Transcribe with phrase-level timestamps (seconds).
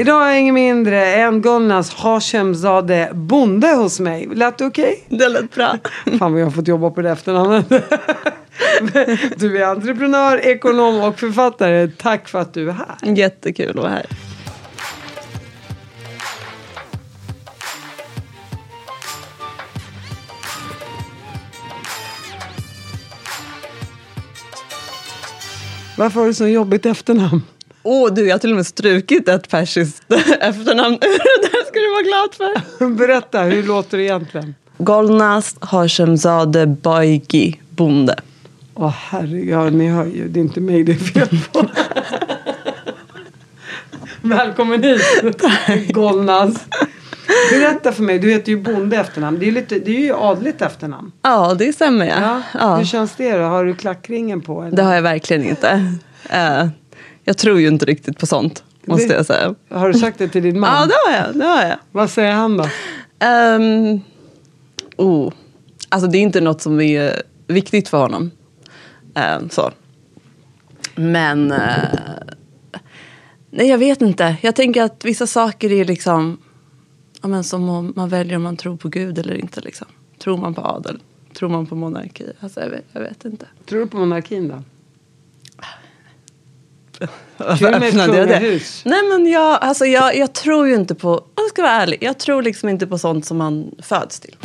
[0.00, 4.28] Idag jag ingen mindre än Golnas Hashemzade Bonde hos mig.
[4.34, 5.04] Lät det okej?
[5.08, 5.78] Det lät bra.
[6.18, 7.66] Fan vad jag har fått jobba på det efternamnet.
[9.36, 11.88] Du är entreprenör, ekonom och författare.
[11.88, 13.14] Tack för att du är här.
[13.16, 14.06] Jättekul att vara här.
[25.98, 27.42] Varför har du så jobbigt efternamn?
[27.82, 30.02] Åh oh, du, jag har till och med strukit ett persiskt
[30.40, 32.86] efternamn ur det ska du vara glad för.
[32.96, 34.54] Berätta, hur låter det egentligen?
[34.78, 38.14] Golnaz Hashemzade Baigi Bonde.
[38.74, 41.66] Åh oh, herregud, ja, ni hör ju, det är inte mig det är fel på.
[44.22, 45.02] Välkommen hit,
[45.92, 46.66] Golnaz.
[47.50, 49.38] Berätta för mig, du heter ju Bonde efternamn.
[49.38, 51.12] Det är, lite, det är ju adligt efternamn.
[51.22, 52.16] Ja, det stämmer ja.
[52.20, 52.42] ja.
[52.54, 52.76] ja.
[52.76, 53.42] Hur känns det då?
[53.42, 54.62] Har du klackringen på?
[54.62, 54.76] Eller?
[54.76, 55.94] Det har jag verkligen inte.
[56.32, 56.68] Uh,
[57.24, 59.54] jag tror ju inte riktigt på sånt, måste det, jag säga.
[59.68, 60.70] Har du sagt det till din man?
[60.70, 61.36] Ja, det har jag.
[61.36, 61.78] Det har jag.
[61.92, 62.64] Vad säger han då?
[63.26, 64.00] Um,
[64.96, 65.32] oh.
[65.88, 68.30] Alltså det är inte något som är viktigt för honom.
[69.18, 69.70] Uh, så.
[70.94, 71.52] Men...
[71.52, 71.58] Uh,
[73.50, 74.36] nej, jag vet inte.
[74.40, 76.38] Jag tänker att vissa saker är liksom
[77.22, 79.60] ja, men som om man väljer om man tror på Gud eller inte.
[79.60, 79.86] Liksom.
[80.18, 81.00] Tror man på adel?
[81.34, 82.24] Tror man på monarki?
[82.40, 83.46] Alltså, jag, vet, jag vet inte.
[83.66, 84.62] Tror du på monarkin då?
[87.38, 88.60] Öppnade jag det?
[88.84, 92.18] Nej men jag, alltså jag, jag tror ju inte på, jag ska vara ärlig, jag
[92.18, 94.36] tror liksom inte på sånt som man föds till.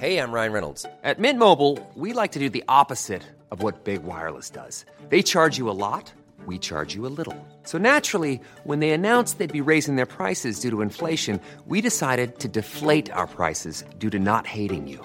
[0.00, 0.86] Hej, jag Ryan Reynolds.
[1.02, 4.84] At Mint Mobile, we like to do the opposite of what Big Wireless does.
[5.10, 6.12] They charge you a lot,
[6.46, 7.34] we charge you a little.
[7.64, 12.38] So naturally, when they announced they'd be raising their prices due to inflation, we decided
[12.38, 15.04] to deflate our prices due to not hating you.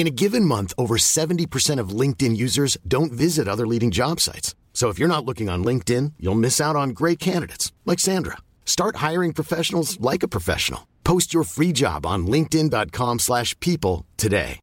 [0.00, 4.54] In a given month, over 70% of LinkedIn users don't visit other leading job sites.
[4.72, 8.38] So if you're not looking on LinkedIn, you'll miss out on great candidates like Sandra.
[8.64, 10.80] Start hiring professionals like a professional.
[11.04, 14.58] Post your free job on linkedin.com/people today.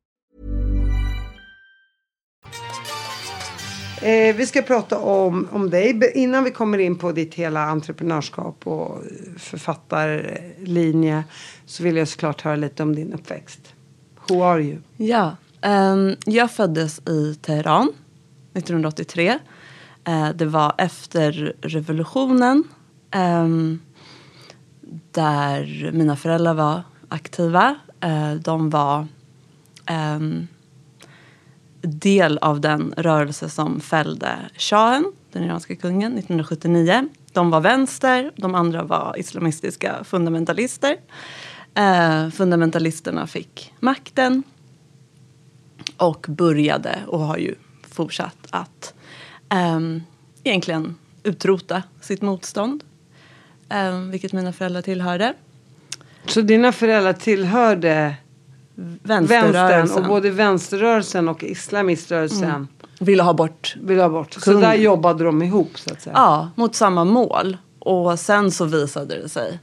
[4.02, 8.68] Eh, vi ska prata om, om dig innan vi kommer in på ditt hela entreprenörskap
[8.68, 9.02] och eh,
[9.38, 11.24] författarlinje
[11.66, 13.74] så vill jag såklart höra lite om din uppväxt.
[14.30, 14.78] Who are you?
[14.98, 17.94] Ja, um, jag föddes i Teheran
[18.54, 19.30] 1983.
[19.30, 22.64] Uh, eh, det var efter revolutionen.
[23.16, 23.82] Um,
[25.12, 27.76] där mina föräldrar var aktiva.
[28.06, 29.08] Uh, de var
[30.16, 30.48] um,
[31.82, 37.10] del av den rörelse som fällde shahen, den iranska kungen, 1979.
[37.34, 40.98] De var vänster, de andra var islamistiska fundamentalister.
[41.78, 44.44] Eh, fundamentalisterna fick makten
[45.98, 47.56] och började och har ju
[47.90, 48.94] fortsatt att
[49.50, 49.80] eh,
[50.44, 52.84] egentligen utrota sitt motstånd.
[53.70, 55.34] Eh, vilket mina föräldrar tillhörde.
[56.26, 58.16] Så dina föräldrar tillhörde
[59.04, 62.68] vänstern och både vänsterrörelsen och islamiströrelsen mm.
[63.00, 64.34] ville ha bort ville ha bort.
[64.34, 66.14] Så där jobbade de ihop så att säga.
[66.16, 67.58] Ja, mot samma mål.
[67.80, 69.60] Och sen så visade det sig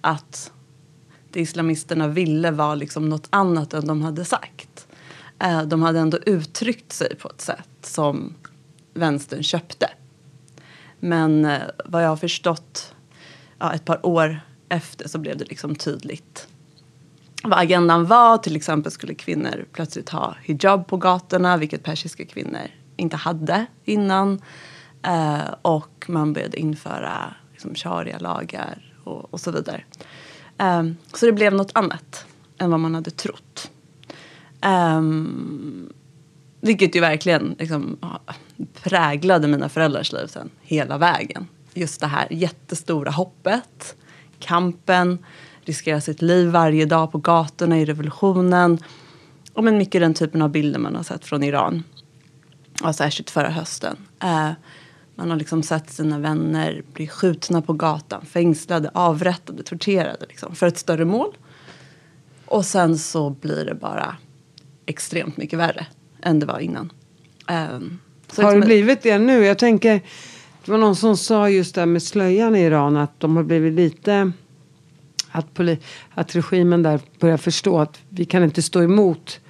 [0.00, 0.52] att
[1.30, 4.86] det islamisterna ville var liksom något annat än de hade sagt.
[5.38, 8.34] Eh, de hade ändå uttryckt sig på ett sätt som
[8.94, 9.90] vänstern köpte.
[11.00, 12.94] Men eh, vad jag har förstått
[13.58, 16.48] ja, ett par år efter så blev det liksom tydligt
[17.42, 18.38] vad agendan var.
[18.38, 24.42] Till exempel skulle kvinnor plötsligt ha hijab på gatorna vilket persiska kvinnor inte hade innan.
[25.02, 29.84] Eh, och man började införa liksom, sharia-lagar och, och så vidare.
[30.58, 32.26] Um, så det blev något annat
[32.58, 33.70] än vad man hade trott.
[34.66, 35.92] Um,
[36.60, 37.98] vilket ju verkligen liksom,
[38.82, 41.46] präglade mina föräldrars liv sen hela vägen.
[41.74, 43.96] Just det här jättestora hoppet,
[44.38, 45.18] kampen,
[45.60, 48.78] riskera sitt liv varje dag på gatorna i revolutionen.
[49.52, 51.82] Och men mycket den typen av bilder man har sett från Iran.
[52.82, 53.96] Och särskilt förra hösten.
[54.24, 54.50] Uh,
[55.18, 60.66] man har liksom sett sina vänner bli skjutna på gatan, fängslade, avrättade, torterade liksom, för
[60.66, 61.36] ett större mål.
[62.44, 64.16] Och sen så blir det bara
[64.86, 65.86] extremt mycket värre
[66.22, 66.92] än det var innan.
[67.50, 67.98] Um,
[68.36, 69.44] har det blivit det nu?
[69.44, 70.00] Jag tänker,
[70.64, 73.42] Det var någon som sa just det här med slöjan i Iran att de har
[73.42, 74.32] blivit lite
[75.30, 75.78] att, poli,
[76.10, 79.40] att regimen där börjar förstå att vi kan inte stå emot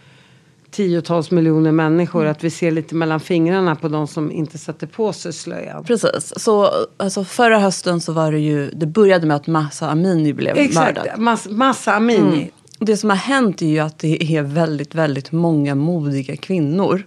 [0.70, 2.26] tiotals miljoner människor.
[2.26, 5.84] Att vi ser lite mellan fingrarna på de som inte sätter på sig slöjan.
[5.84, 6.32] Precis.
[6.36, 10.56] Så alltså, förra hösten så var det ju, det började med att Massa Amini blev
[10.56, 11.18] Exakt, mördad.
[11.18, 12.36] Mass, Massa Amini.
[12.36, 12.48] Mm.
[12.78, 17.06] Det som har hänt är ju att det är väldigt, väldigt många modiga kvinnor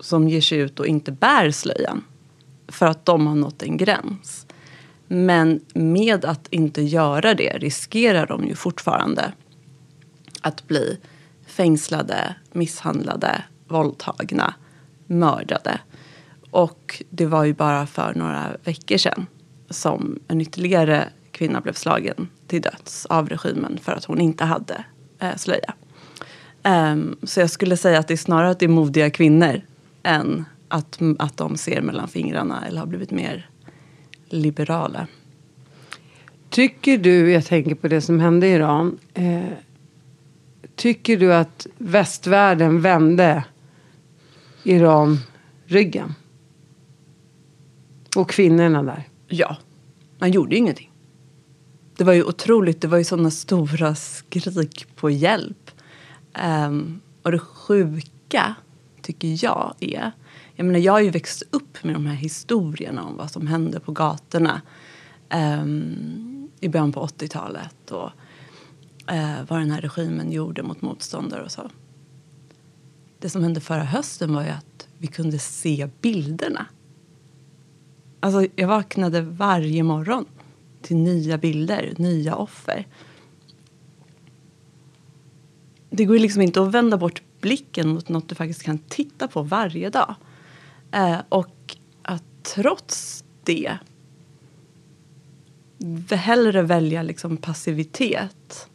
[0.00, 2.04] som ger sig ut och inte bär slöjan.
[2.68, 4.46] För att de har nått en gräns.
[5.08, 9.32] Men med att inte göra det riskerar de ju fortfarande
[10.40, 10.98] att bli
[11.60, 14.54] fängslade, misshandlade, våldtagna,
[15.06, 15.80] mördade.
[16.50, 19.26] Och det var ju bara för några veckor sedan
[19.70, 24.84] som en ytterligare kvinna blev slagen till döds av regimen för att hon inte hade
[25.18, 25.74] eh, slöja.
[26.64, 29.60] Um, så jag skulle säga att det är snarare att det är modiga kvinnor
[30.02, 33.50] än att, att de ser mellan fingrarna eller har blivit mer
[34.28, 35.06] liberala.
[36.50, 38.98] Tycker du, jag tänker på det som hände i Iran.
[39.14, 39.42] Eh,
[40.80, 43.44] tycker du att västvärlden vände
[44.62, 45.18] Iran
[45.64, 46.14] ryggen?
[48.16, 49.08] Och kvinnorna där?
[49.28, 49.56] Ja,
[50.18, 50.92] man gjorde ju ingenting.
[51.96, 55.70] Det var ju otroligt, det var ju sådana stora skrik på hjälp.
[56.66, 58.54] Um, och det sjuka
[59.02, 60.12] tycker jag är,
[60.54, 63.80] jag menar jag har ju växt upp med de här historierna om vad som hände
[63.80, 64.60] på gatorna
[65.34, 68.10] um, i början på 80-talet och
[69.10, 71.70] eh, vad den här regimen gjorde mot motståndare och så.
[73.18, 76.66] Det som hände förra hösten var ju att vi kunde se bilderna.
[78.20, 80.24] Alltså jag vaknade varje morgon
[80.82, 82.86] till nya bilder, nya offer.
[85.90, 89.28] Det går ju liksom inte att vända bort blicken mot något du faktiskt kan titta
[89.28, 90.14] på varje dag.
[90.92, 93.78] Eh, och att trots det
[96.16, 98.70] hellre välja liksom passivitet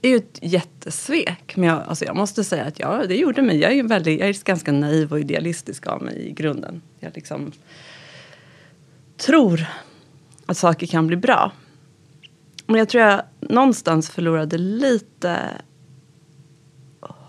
[0.00, 1.56] det är ju ett jättesvek.
[1.56, 3.58] Men jag, alltså jag måste säga att ja, det gjorde mig.
[3.60, 6.82] Jag är, väldigt, jag är ganska naiv och idealistisk av mig i grunden.
[7.00, 7.52] Jag liksom
[9.16, 9.66] tror
[10.46, 11.52] att saker kan bli bra.
[12.66, 15.38] Men jag tror jag någonstans förlorade lite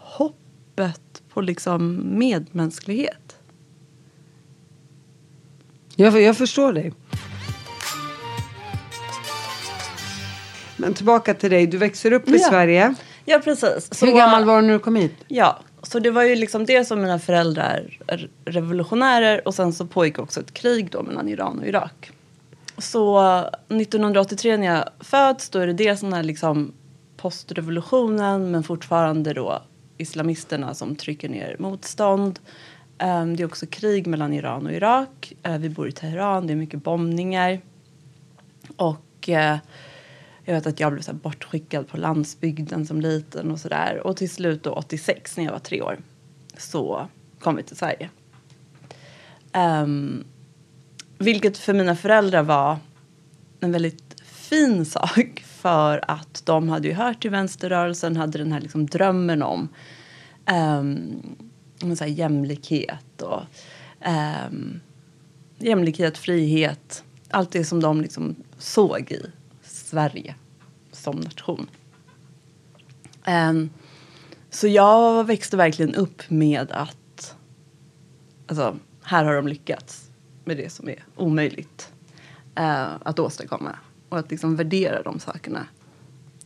[0.02, 3.38] hoppet på liksom medmänsklighet.
[5.96, 6.94] Jag, jag förstår dig.
[10.80, 11.68] Men tillbaka till dig.
[11.68, 12.50] Du växer upp i Ja.
[12.50, 12.96] Sverige.
[13.26, 13.90] Ja, precis.
[13.92, 15.16] Så, Hur gammal var du när du kom hit?
[15.28, 19.86] Ja, så det var ju liksom det som mina föräldrar är revolutionärer och sen så
[19.86, 22.12] pågick också ett krig då mellan Iran och Irak.
[22.78, 23.20] Så
[23.68, 26.74] 1983 när jag föds då är det dels den här liksom
[27.18, 29.62] postrevolutionen men fortfarande då
[29.98, 32.40] islamisterna som trycker ner motstånd.
[32.98, 35.34] Ehm, det är också krig mellan Iran och Irak.
[35.44, 37.60] Eh, vi bor i Teheran, det är mycket bombningar.
[38.75, 39.58] Och eh,
[40.50, 44.07] jag vet att jag blev så bortskickad på landsbygden som liten och sådär.
[44.07, 46.00] Och till slut då 86 när jag var tre år
[46.57, 47.07] så
[47.40, 48.10] kom vi till Sverige.
[49.54, 50.24] Um,
[51.18, 52.78] vilket för mina föräldrar var
[53.60, 58.62] en väldigt fin sak för att de hade ju hört till vänsterrörelsen, hade den här
[58.62, 59.69] liksom drömmen om
[61.81, 63.42] um, så här jämlikhet och
[64.48, 64.79] um,
[65.58, 69.32] jämlikhet, frihet, allt det som de liksom såg i
[69.89, 70.36] Sverige
[70.91, 71.69] som nation.
[73.27, 73.69] Um,
[74.50, 77.36] så jag växte verkligen upp med att
[78.48, 80.10] alltså, här har de lyckats
[80.46, 81.93] med det som är omöjligt
[82.60, 83.75] uh, att åstadkomma.
[84.10, 85.67] Och att liksom värdera de sakerna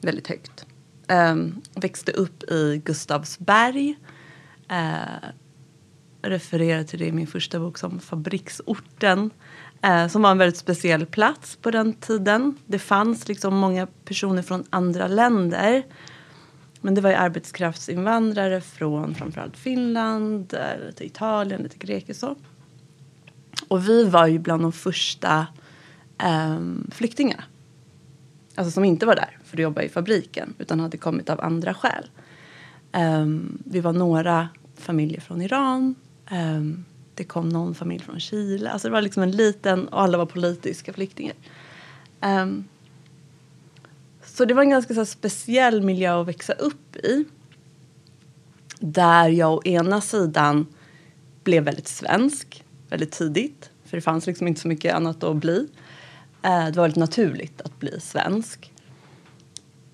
[0.02, 0.66] väldigt högt.
[1.08, 3.96] Um, växte upp i Gustavsberg.
[4.72, 5.30] Uh,
[6.22, 9.30] refererar till det i min första bok som Fabriksorten.
[9.84, 12.58] Eh, som var en väldigt speciell plats på den tiden.
[12.66, 15.84] Det fanns liksom många personer från andra länder.
[16.82, 22.36] Men det var ju arbetskraftsinvandrare från framförallt Finland, eh, lite Italien, lite Grekland så.
[23.68, 25.48] Och vi var ju bland de första
[26.24, 26.60] eh,
[26.92, 27.44] flyktingarna.
[28.56, 31.74] Alltså som inte var där för att jobba i fabriken utan hade kommit av andra
[31.74, 32.10] skäl.
[32.94, 35.96] Um, vi var några familjer från Iran.
[36.32, 36.86] Um,
[37.16, 38.70] det kom någon familj från Chile.
[38.70, 41.36] Alltså det var liksom en liten, och alla var politiska flyktingar.
[42.22, 42.68] Um,
[44.26, 47.26] så det var en ganska så här, speciell miljö att växa upp i.
[48.80, 50.68] Där jag å ena sidan
[51.44, 53.70] blev väldigt svensk väldigt tidigt.
[53.86, 55.58] För det fanns liksom inte så mycket annat att bli.
[55.58, 58.72] Uh, det var väldigt naturligt att bli svensk.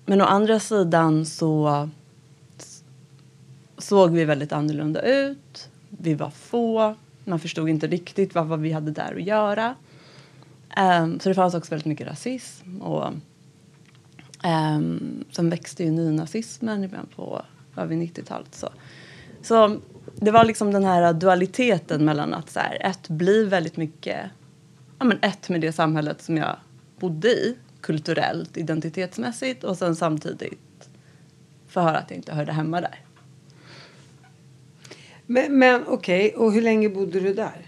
[0.06, 1.88] Men å andra sidan så
[3.78, 5.68] såg vi väldigt annorlunda ut.
[5.88, 6.96] Vi var få.
[7.30, 9.74] Man förstod inte riktigt vad, vad vi hade där att göra.
[11.02, 12.82] Um, så det fanns också väldigt mycket rasism.
[12.82, 13.12] Och,
[14.44, 17.42] um, sen växte ju nynazismen i början på
[17.76, 18.54] över 90-talet.
[18.54, 18.68] Så.
[19.42, 19.80] så
[20.14, 24.30] det var liksom den här dualiteten mellan att så här, ett bli väldigt mycket
[24.98, 26.56] ja, men ett med det samhället som jag
[26.98, 30.88] bodde i kulturellt, identitetsmässigt och sen samtidigt
[31.68, 33.00] få höra att jag inte hörde hemma där.
[35.30, 36.44] Men, men okej, okay.
[36.44, 37.66] och hur länge bodde du där?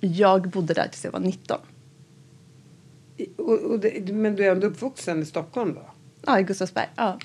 [0.00, 1.58] Jag bodde där tills jag var 19.
[3.36, 5.90] Och, och det, men du är ändå uppvuxen i Stockholm då?
[6.26, 6.86] Ja, i Gustavsberg.
[6.96, 7.18] Ja.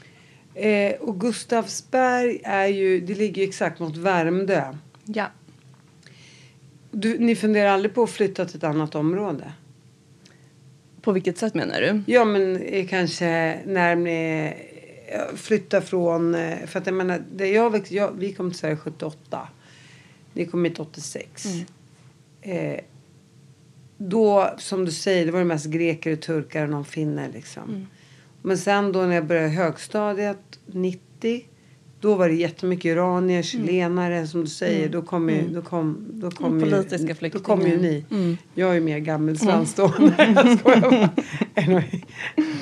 [0.55, 4.77] Eh, och Gustavsberg är ju, det ligger ju exakt mot Värmdö.
[5.05, 5.25] Ja.
[6.91, 9.51] Du, ni funderar aldrig på att flytta till ett annat område?
[11.01, 12.03] På vilket sätt menar du?
[12.07, 14.53] Ja, men eh, kanske när ni
[15.35, 16.35] flyttar från...
[16.35, 19.47] Eh, för att jag menar, det jag jag, vi kom till Sverige 78.
[20.33, 21.45] Ni kom hit 86.
[21.45, 21.65] Mm.
[22.41, 22.79] Eh,
[23.97, 27.63] då, som du säger, det var det mest greker och turkar och någon finne liksom.
[27.63, 27.87] Mm.
[28.41, 31.45] Men sen då när jag började högstadiet, 90.
[31.99, 33.43] Då var det jättemycket iranier, mm.
[33.43, 34.27] chilenare mm.
[34.27, 34.79] som du säger.
[34.79, 34.91] Mm.
[34.91, 35.53] Då kom ju, mm.
[35.53, 37.45] då kom, då kom ju, politiska flyktingar.
[37.47, 38.05] Då kom ju ni.
[38.11, 38.37] Mm.
[38.53, 39.93] Jag är mer gammelsvensk då.
[39.99, 41.81] Mm.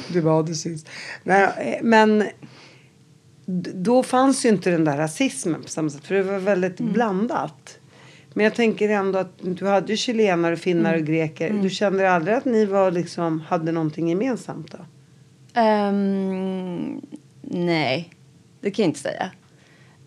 [0.13, 0.89] du var det sist.
[1.23, 2.23] Nej, men
[3.73, 6.05] då fanns ju inte den där rasismen på samma sätt.
[6.05, 6.93] För det var väldigt mm.
[6.93, 7.79] blandat.
[8.33, 11.49] Men jag tänker ändå att du hade ju chilenare, finnar och greker.
[11.49, 14.77] Du kände aldrig att ni var liksom, hade någonting gemensamt då?
[15.61, 17.01] Um,
[17.41, 18.13] nej,
[18.61, 19.31] det kan jag inte säga.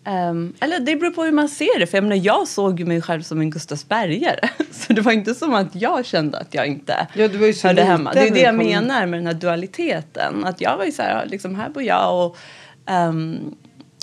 [0.05, 1.87] Um, eller det beror på hur man ser det.
[1.87, 4.49] För jag, menar, jag såg mig själv som en Gustavsbergare.
[4.71, 7.53] Så det var inte som att jag kände att jag inte ja, du var ju
[7.53, 8.13] så hörde hemma.
[8.13, 10.45] Det är det jag menar med den här dualiteten.
[10.45, 12.37] Att jag var ju så här, liksom här bor jag och
[12.85, 13.55] um,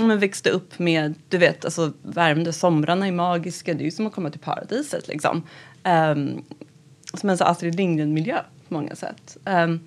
[0.07, 3.75] men växte upp med, du vet, alltså Värmdö, somrarna är magiska.
[3.75, 5.43] Det är ju som att komma till paradiset liksom.
[5.85, 6.45] Um,
[7.15, 9.37] som en så Astrid Lindgren-miljö på många sätt.
[9.45, 9.81] Um,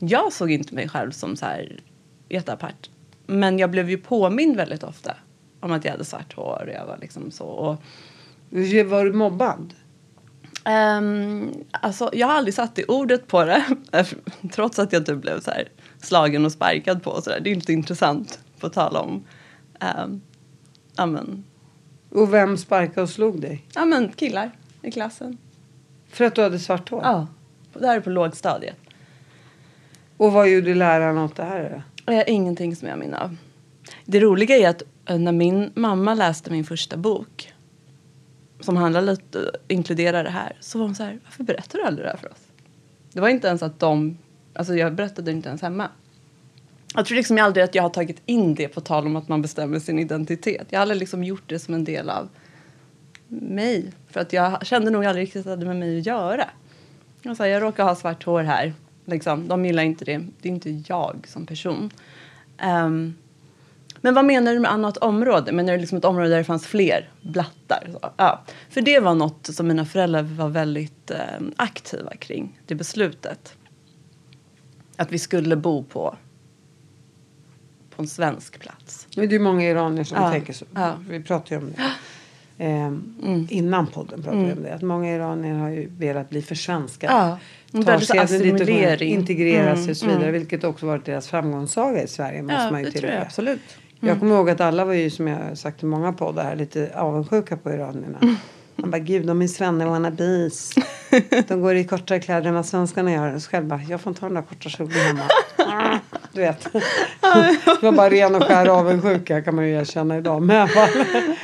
[0.00, 1.80] jag såg inte mig själv som så här
[2.28, 2.90] jätteapart.
[3.26, 5.16] Men jag blev ju påmind väldigt ofta
[5.60, 7.44] om att jag hade svart hår och jag var liksom så.
[7.44, 7.82] Och,
[8.86, 9.74] var du mobbad?
[10.64, 13.64] Um, alltså, jag har aldrig satt i ordet på det.
[14.52, 15.68] trots att jag typ blev så här
[16.02, 17.10] slagen och sparkad på.
[17.10, 17.40] Och så där.
[17.40, 19.24] Det är inte intressant på tala om.
[20.04, 20.20] Um,
[20.96, 21.44] amen.
[22.10, 23.64] Och vem sparkade och slog dig?
[23.74, 24.50] Ja, men killar
[24.82, 25.38] i klassen.
[26.08, 27.00] För att du hade svart hår?
[27.04, 27.26] Ja,
[27.74, 28.76] det här är på lågstadiet.
[30.16, 31.82] Och vad gjorde läraren åt det här?
[32.06, 33.36] Eh, ingenting som jag minns av.
[34.04, 37.52] Det roliga är att eh, när min mamma läste min första bok
[38.60, 42.06] som handlar lite, inkluderar det här, så var hon så här, varför berättar du aldrig
[42.06, 42.46] det här för oss?
[43.12, 44.18] Det var inte ens att de,
[44.54, 45.88] alltså jag berättade inte ens hemma.
[46.94, 49.42] Jag tror liksom aldrig att jag har tagit in det på tal om att man
[49.42, 50.66] bestämmer sin identitet.
[50.70, 52.28] Jag har aldrig liksom gjort det som en del av
[53.28, 53.92] mig.
[54.10, 56.44] För att jag kände nog aldrig riktigt att det hade med mig att göra.
[57.22, 58.72] Jag, sa, jag råkar ha svart hår här.
[59.04, 59.48] Liksom.
[59.48, 60.20] De gillar inte det.
[60.40, 61.90] Det är inte jag som person.
[62.62, 63.14] Um,
[64.00, 65.52] men vad menar du med annat område?
[65.52, 67.88] Menar du liksom ett område där det fanns fler blattar?
[67.92, 68.42] Så, ja.
[68.70, 71.18] För det var något som mina föräldrar var väldigt eh,
[71.56, 73.54] aktiva kring, det beslutet.
[74.96, 76.16] Att vi skulle bo på,
[77.96, 79.06] på en svensk plats.
[79.16, 80.30] Men det är många iranier som ja.
[80.30, 80.64] tänker så.
[80.74, 80.94] Ja.
[81.08, 81.82] Vi pratade ju om det.
[82.58, 83.46] Eh, mm.
[83.50, 84.58] Innan podden pratade vi mm.
[84.58, 84.74] om det.
[84.74, 87.12] Att många iranier har ju velat bli försvenskade.
[87.12, 87.38] Ja.
[87.84, 88.68] Tar sig dit och
[89.02, 90.22] integrera sig och så vidare.
[90.22, 90.32] Mm.
[90.32, 92.42] Vilket också varit deras framgångssaga i Sverige.
[92.42, 93.60] Måste ja, man ju det tror jag absolut.
[94.00, 94.08] Mm.
[94.08, 96.90] Jag kommer ihåg att alla var ju som jag sagt i många poddar här lite
[96.94, 98.36] avundsjuka på iranierna.
[98.76, 100.70] Man bara gud de är svenne wannabes.
[101.48, 103.38] De går i kortare kläder än vad svenskarna gör.
[103.38, 106.00] Så själv bara jag får inte ha den där korta kjolen hemma.
[106.32, 106.72] Du vet.
[107.80, 110.42] Det var bara ren och skär avundsjuka kan man ju erkänna idag.
[110.42, 110.68] Men,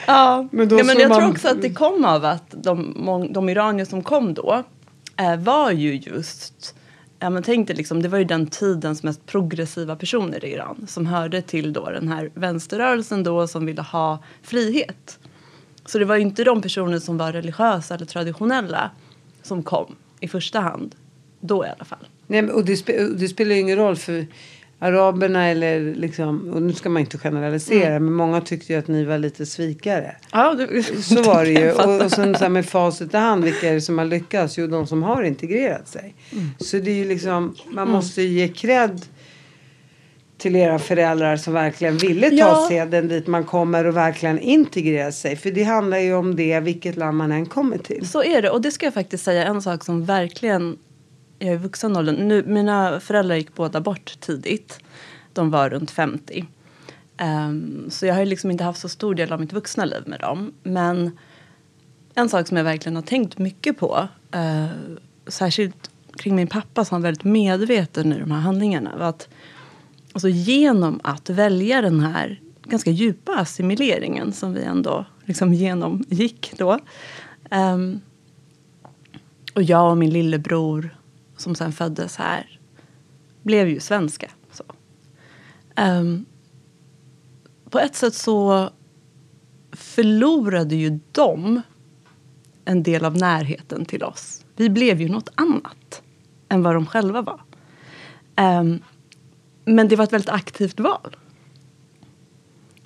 [0.06, 0.48] ja.
[0.50, 1.18] men, då ja, men jag man...
[1.18, 4.62] tror också att det kom av att de, de iranier som kom då
[5.16, 6.74] eh, var ju just
[7.20, 10.86] Ja, men tänk dig liksom, det var ju den tidens mest progressiva personer i Iran
[10.88, 15.18] som hörde till då den här vänsterrörelsen då som ville ha frihet.
[15.88, 18.90] Så det var ju inte de personer som var religiösa eller traditionella
[19.42, 20.94] som kom i första hand.
[21.40, 22.08] Då i alla fall.
[22.26, 24.26] Nej, och det, spe, det spelar ju ingen roll för
[24.78, 28.04] araberna eller liksom, och nu ska man inte generalisera, mm.
[28.04, 30.16] men många tyckte ju att ni var lite svikare.
[30.32, 31.72] Ja, du, så var det ju.
[31.82, 34.58] Och, och sen så här med facit i hand, vilka är det som har lyckats?
[34.58, 36.14] Jo, de som har integrerat sig.
[36.32, 36.50] Mm.
[36.58, 37.92] Så det är ju liksom, man mm.
[37.92, 39.00] måste ge cred
[40.38, 42.66] till era föräldrar som verkligen ville ta ja.
[42.68, 45.36] seden dit man kommer och verkligen integrera sig.
[45.36, 48.08] För det handlar ju om det vilket land man än kommer till.
[48.08, 50.78] Så är det och det ska jag faktiskt säga en sak som verkligen
[51.38, 52.12] jag är vuxen ålder.
[52.12, 54.80] Nu, mina föräldrar gick båda bort tidigt.
[55.32, 56.40] De var runt 50.
[56.40, 56.46] Um,
[57.16, 60.20] ehm, så jag har liksom inte haft så stor del av mitt vuxna liv med
[60.20, 60.52] dem.
[60.62, 61.18] Men
[62.14, 64.66] en sak som jag verkligen har tänkt mycket på, eh,
[65.26, 69.28] särskilt kring min pappa som var väldigt medveten i de här handlingarna, var att
[70.18, 76.78] alltså, genom att välja den här ganska djupa assimileringen som vi ändå liksom genomgick då.
[77.50, 78.00] Um,
[79.54, 80.96] och jag och min lillebror
[81.36, 82.60] som sen föddes här
[83.42, 84.30] blev ju svenska.
[84.52, 84.64] Så.
[85.82, 86.24] Um,
[87.70, 88.70] på ett sätt så
[89.72, 91.62] förlorade ju de
[92.64, 94.44] en del av närheten till oss.
[94.56, 96.02] Vi blev ju något annat
[96.48, 97.40] än vad de själva var.
[98.60, 98.82] Um,
[99.68, 101.16] men det var ett väldigt aktivt val.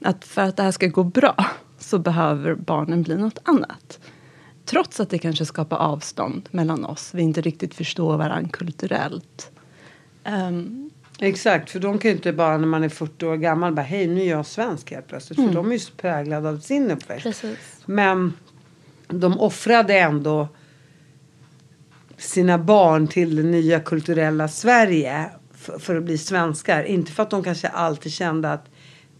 [0.02, 1.46] Att för att det här ska gå bra
[1.78, 4.00] så behöver barnen bli något annat.
[4.64, 7.14] Trots att det kanske skapar avstånd mellan oss.
[7.14, 9.50] Vi inte riktigt förstår varandra kulturellt.
[10.24, 13.82] Um, Exakt, för de kan ju inte bara när man är 40 år gammal bara
[13.82, 15.38] hej nu är jag svensk helt plötsligt.
[15.38, 17.22] För de är ju så präglade av sin uppväxt.
[17.22, 17.58] Precis.
[17.84, 18.32] Men
[19.08, 20.48] de offrade ändå
[22.16, 25.30] sina barn till det nya kulturella Sverige
[25.62, 26.82] för, för att bli svenskar.
[26.82, 28.64] Inte för att de kanske alltid kände att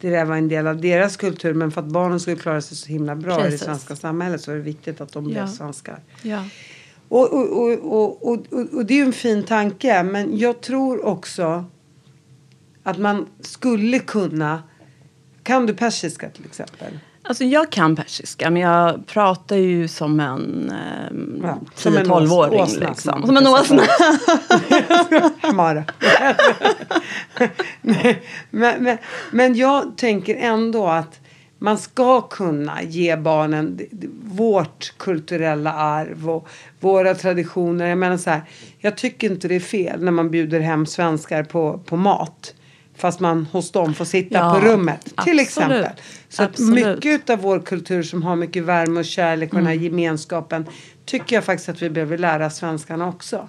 [0.01, 2.77] det där var en del av deras kultur men för att barnen skulle klara sig
[2.77, 3.61] så himla bra i det Precis.
[3.67, 5.47] svenska samhället så är det viktigt att de blev Ja.
[5.49, 6.01] svenskar.
[6.23, 6.45] ja.
[7.09, 10.03] Och, och, och, och, och det är ju en fin tanke.
[10.03, 11.65] Men jag tror också
[12.83, 14.63] att man skulle kunna...
[15.43, 16.99] Kan du persiska till exempel?
[17.25, 20.73] Alltså jag kan persiska men jag pratar ju som en
[21.11, 22.61] um, Ja, som en 10-12-åring.
[22.61, 23.27] ås- åsna, Liksom.
[23.27, 23.83] som en åsna.
[25.53, 25.85] Mara.
[28.51, 28.99] men, men,
[29.31, 31.21] men jag tänker ändå att
[31.59, 33.81] man ska kunna ge barnen
[34.25, 36.49] vårt kulturella arv och
[36.81, 37.87] våra traditioner.
[37.87, 38.43] Jag menar så här,
[38.79, 42.55] jag tycker inte det är fel när man bjuder hem svenskar på, på mat.
[43.03, 45.05] Fast man hos dem får sitta Ja, på rummet.
[45.05, 45.41] Till absolut.
[45.41, 45.87] exempel.
[46.29, 49.79] Så att mycket av vår kultur som har mycket värme och kärlek och den Mm.
[49.79, 50.67] här gemenskapen.
[51.05, 53.49] Tycker jag faktiskt att vi behöver lära svenskarna också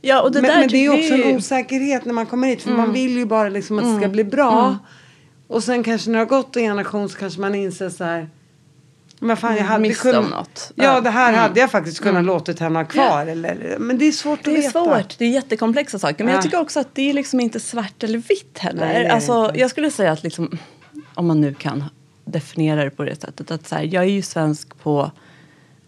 [0.00, 2.62] Ja, och det men, där men det är också en osäkerhet när man kommer hit.
[2.62, 2.80] För Mm.
[2.82, 4.78] man vill ju bara liksom att det ska bli bra.
[5.48, 8.28] Och sen kanske när det har gått en generation så kanske man inser så här.
[9.24, 10.38] Men fan jag hade Miste om kunnat.
[10.38, 10.72] något.
[10.74, 13.26] Ja det här hade jag faktiskt kunnat låtit henne ha kvar.
[13.26, 14.70] Eller, men det är svårt att Det är veta.
[14.84, 15.18] svårt.
[15.18, 16.24] Det är jättekomplexa saker.
[16.24, 16.36] Men Ja.
[16.36, 18.80] jag tycker också att det är liksom inte svart eller vitt heller.
[18.86, 20.58] Nej, det är det alltså, jag skulle säga att liksom,
[21.14, 21.84] om man nu kan
[22.24, 23.50] definiera det på det sättet.
[23.50, 25.10] Att så här, jag är ju svensk på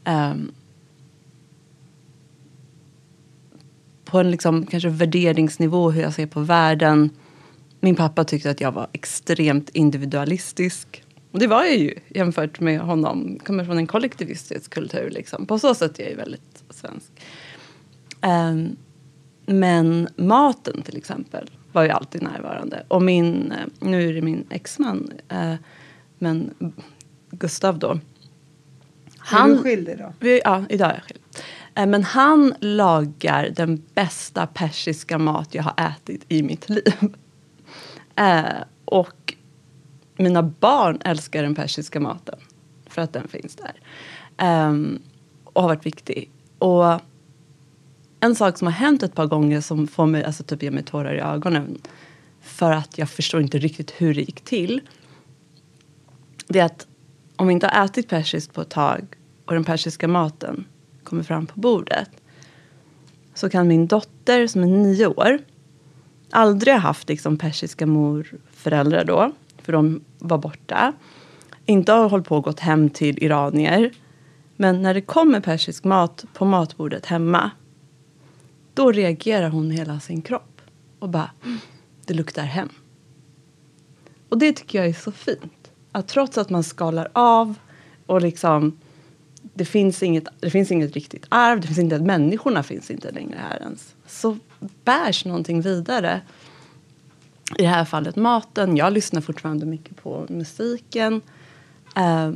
[0.04, 0.52] ehm,
[4.04, 7.10] på en liksom, kanske värderingsnivå hur jag ser på världen.
[7.80, 11.03] Min pappa tyckte att jag var extremt individualistisk.
[11.34, 13.38] Och det var jag ju jämfört med honom.
[13.44, 15.10] Kommer från en kollektivistisk kultur.
[15.10, 15.46] Liksom.
[15.46, 17.12] På så sätt är jag ju väldigt svensk.
[18.20, 18.76] Ehm,
[19.46, 22.84] men maten till exempel var ju alltid närvarande.
[22.88, 25.54] Och min, eh, nu är det min exman, eh,
[26.18, 26.54] men
[27.30, 27.98] Gustav då.
[29.18, 29.50] Han...
[29.50, 30.12] Är du skild idag?
[30.20, 31.20] Vi, ja, idag är jag skild.
[31.74, 36.94] Eh, Men han lagar den bästa persiska mat jag har ätit i mitt liv.
[38.16, 38.44] Eh,
[38.84, 39.34] och
[40.16, 42.38] mina barn älskar den persiska maten.
[42.86, 43.80] För att den finns där.
[44.68, 45.02] Um,
[45.44, 46.30] och har varit viktig.
[46.58, 47.00] Och
[48.20, 50.82] en sak som har hänt ett par gånger som får mig, alltså typ ger mig
[50.82, 51.78] tårar i ögonen.
[52.40, 54.80] För att jag förstår inte riktigt hur det gick till.
[56.46, 56.86] Det är att
[57.36, 59.06] om vi inte har ätit persiskt på ett tag
[59.44, 60.64] och den persiska maten
[61.04, 62.10] kommer fram på bordet.
[63.34, 65.38] Så kan min dotter som är nio år
[66.30, 69.32] aldrig ha haft liksom persiska morföräldrar då.
[69.64, 70.92] För de var borta.
[71.66, 73.92] Inte har hållit på och gått hem till iranier.
[74.56, 77.50] Men när det kommer persisk mat på matbordet hemma.
[78.74, 80.60] Då reagerar hon hela sin kropp.
[80.98, 81.58] Och bara, mm,
[82.06, 82.68] det luktar hem.
[84.28, 85.70] Och det tycker jag är så fint.
[85.92, 87.54] Att trots att man skalar av
[88.06, 88.78] och liksom
[89.54, 93.38] det finns, inget, det finns inget riktigt arv, det finns inte, människorna finns inte längre
[93.50, 93.94] här ens.
[94.06, 94.38] Så
[94.84, 96.20] bärs någonting vidare.
[97.58, 98.76] I det här fallet maten.
[98.76, 101.20] Jag lyssnar fortfarande mycket på musiken.
[101.96, 102.30] Eh,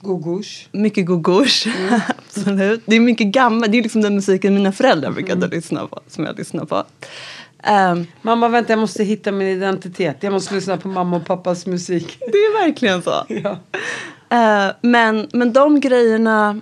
[0.00, 0.68] Gogush.
[0.72, 1.70] mycket gogouche,
[2.18, 2.82] absolut.
[2.86, 6.24] Det är mycket gammalt, det är liksom den musiken mina föräldrar brukade lyssna på, som
[6.24, 6.84] jag lyssnar på.
[7.62, 10.16] Ehm, Mamma vänta jag måste hitta min identitet.
[10.20, 12.18] Jag måste lyssna på mamma och pappas musik.
[12.18, 13.24] det är verkligen så.
[13.28, 13.58] Ja.
[14.30, 16.60] Eh, men, men de grejerna...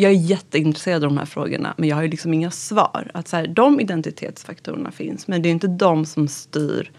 [0.00, 3.10] Jag är jätteintresserad av de här frågorna men jag har ju liksom inga svar.
[3.14, 6.90] Att så här, de identitetsfaktorerna finns men det är inte de som styr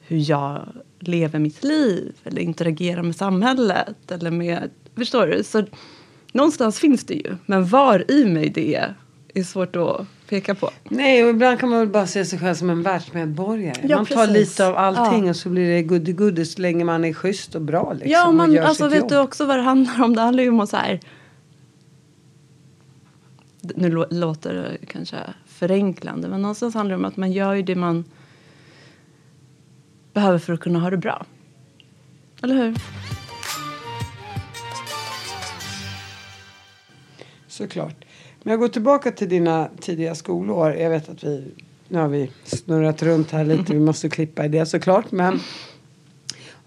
[0.00, 0.68] hur jag
[1.00, 4.10] lever mitt liv eller interagerar med samhället.
[4.10, 5.44] Eller med, förstår du?
[5.44, 5.64] Så
[6.32, 7.36] någonstans finns det ju.
[7.46, 8.94] Men var i mig det är,
[9.34, 10.70] är svårt att peka på.
[10.84, 13.76] Nej, och ibland kan man väl bara se sig själv som en världsmedborgare.
[13.88, 14.34] Ja, man tar precis.
[14.50, 15.30] lite av allting Ja.
[15.30, 17.92] och så blir det goody-goody så länge man är schysst och bra.
[17.92, 19.08] Liksom, Ja, och man, gör alltså vet jobb.
[19.08, 20.14] du också vad det handlar om?
[20.14, 21.00] Det handlar ju om att så här...
[23.62, 27.74] Nu låter det kanske förenklande, men någonstans handlar det om att man gör ju det
[27.74, 28.04] man
[30.12, 31.26] behöver för att kunna ha det bra.
[32.42, 32.76] Eller hur?
[37.46, 38.04] Såklart.
[38.42, 40.72] Men jag går tillbaka till dina tidiga skolår.
[40.72, 41.44] Jag vet att vi,
[41.88, 43.72] nu har vi snurrat runt här lite.
[43.72, 45.12] Vi måste klippa i det såklart.
[45.12, 45.34] Men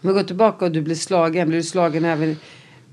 [0.01, 1.47] om vi går tillbaka och du blir slagen.
[1.47, 2.37] Blir du slagen även,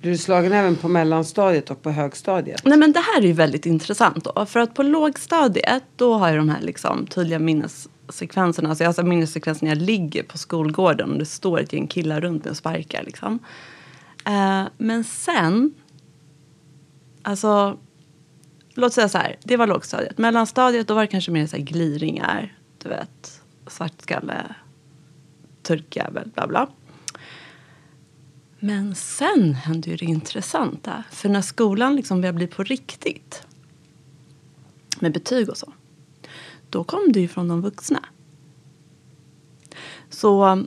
[0.02, 2.64] du är slagen även på mellanstadiet och på högstadiet?
[2.64, 4.46] Nej men det här är ju väldigt intressant då.
[4.46, 8.68] För att på lågstadiet då har jag de här liksom tydliga minnessekvenserna.
[8.68, 11.86] Alltså jag har alltså minnessekvenser när jag ligger på skolgården och det står ett gäng
[11.86, 13.38] killar runt mig och sparkar liksom.
[14.28, 15.74] Uh, men sen,
[17.22, 17.78] alltså
[18.74, 20.18] låt säga så här, det var lågstadiet.
[20.18, 24.54] Mellanstadiet då var det kanske mer så här gliringar, du vet, svartskalle,
[25.62, 26.68] turkjävel, bla bla.
[28.64, 31.04] Men sen hände ju det intressanta.
[31.10, 33.42] För när skolan liksom började bli på riktigt
[35.00, 35.72] med betyg och så.
[36.70, 38.00] Då kom det ju från de vuxna.
[40.10, 40.64] Så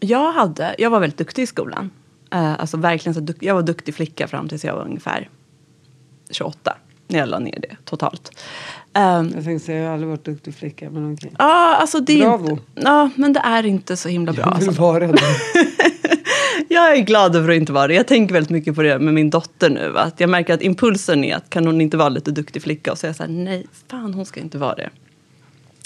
[0.00, 1.90] jag, hade, jag var väldigt duktig i skolan.
[2.30, 5.28] Eh, alltså verkligen så jag var duktig flicka fram tills jag var ungefär
[6.30, 6.76] 28.
[7.08, 8.30] När jag la ner det totalt.
[8.92, 10.90] Ehm, Jag tänkte säga, jag har aldrig varit duktig flicka.
[10.90, 11.32] Men okej.
[11.38, 12.50] Ja, alltså det är Bravo.
[12.50, 14.42] inte, ja, men det är inte så himla bra.
[14.44, 14.82] Jag vill Alltså.
[14.82, 15.18] vara det.
[16.68, 17.94] Jag är glad över att inte vara det.
[17.94, 19.98] Jag tänker väldigt mycket på det med min dotter nu.
[19.98, 22.92] Att jag märker att impulsen är att kan hon inte vara lite duktig flicka?
[22.92, 24.90] Och så jag så här, nej, fan hon ska inte vara det.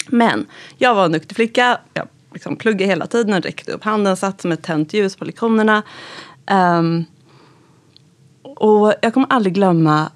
[0.07, 0.45] Men
[0.77, 1.79] jag var en duktig flicka.
[1.93, 5.83] Jag liksom pluggade hela tiden, räckte upp handen, satt som ett tänt ljus på lektionerna.
[6.51, 7.05] Um,
[8.43, 10.11] och jag kommer aldrig glömma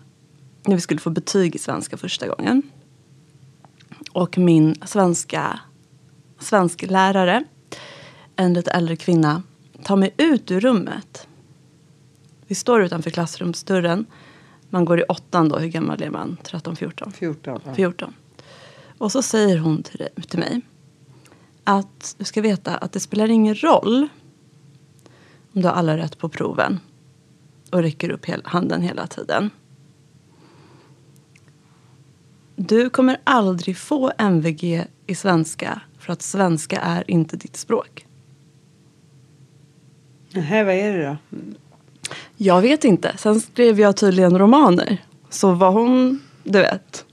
[0.65, 2.61] när vi skulle få betyg i svenska första gången.
[4.11, 5.59] Och min svenska,
[6.39, 7.43] svensk lärare,
[8.35, 9.43] en lite äldre kvinna,
[9.83, 11.27] tar mig ut ur rummet.
[12.47, 14.05] Vi står utanför klassrumsdörren.
[14.69, 16.37] Man går i åttan då, hur gammal är man?
[16.43, 17.11] 13, 14?
[17.11, 17.59] 14.
[17.65, 17.73] ja.
[17.73, 18.13] 14.
[18.97, 20.61] Och så säger hon till, till mig
[21.63, 24.07] att du ska veta att det spelar ingen roll
[25.53, 26.79] om du har alla rätt på proven
[27.71, 29.49] och räcker upp handen hela tiden.
[32.55, 38.05] Du kommer aldrig få MVG i svenska för att svenska är inte ditt språk.
[40.33, 41.17] Nähä, vad är det då?
[42.37, 43.13] Jag vet inte.
[43.17, 44.97] Sen skrev jag tydligen romaner.
[45.29, 47.05] Så var hon, du vet.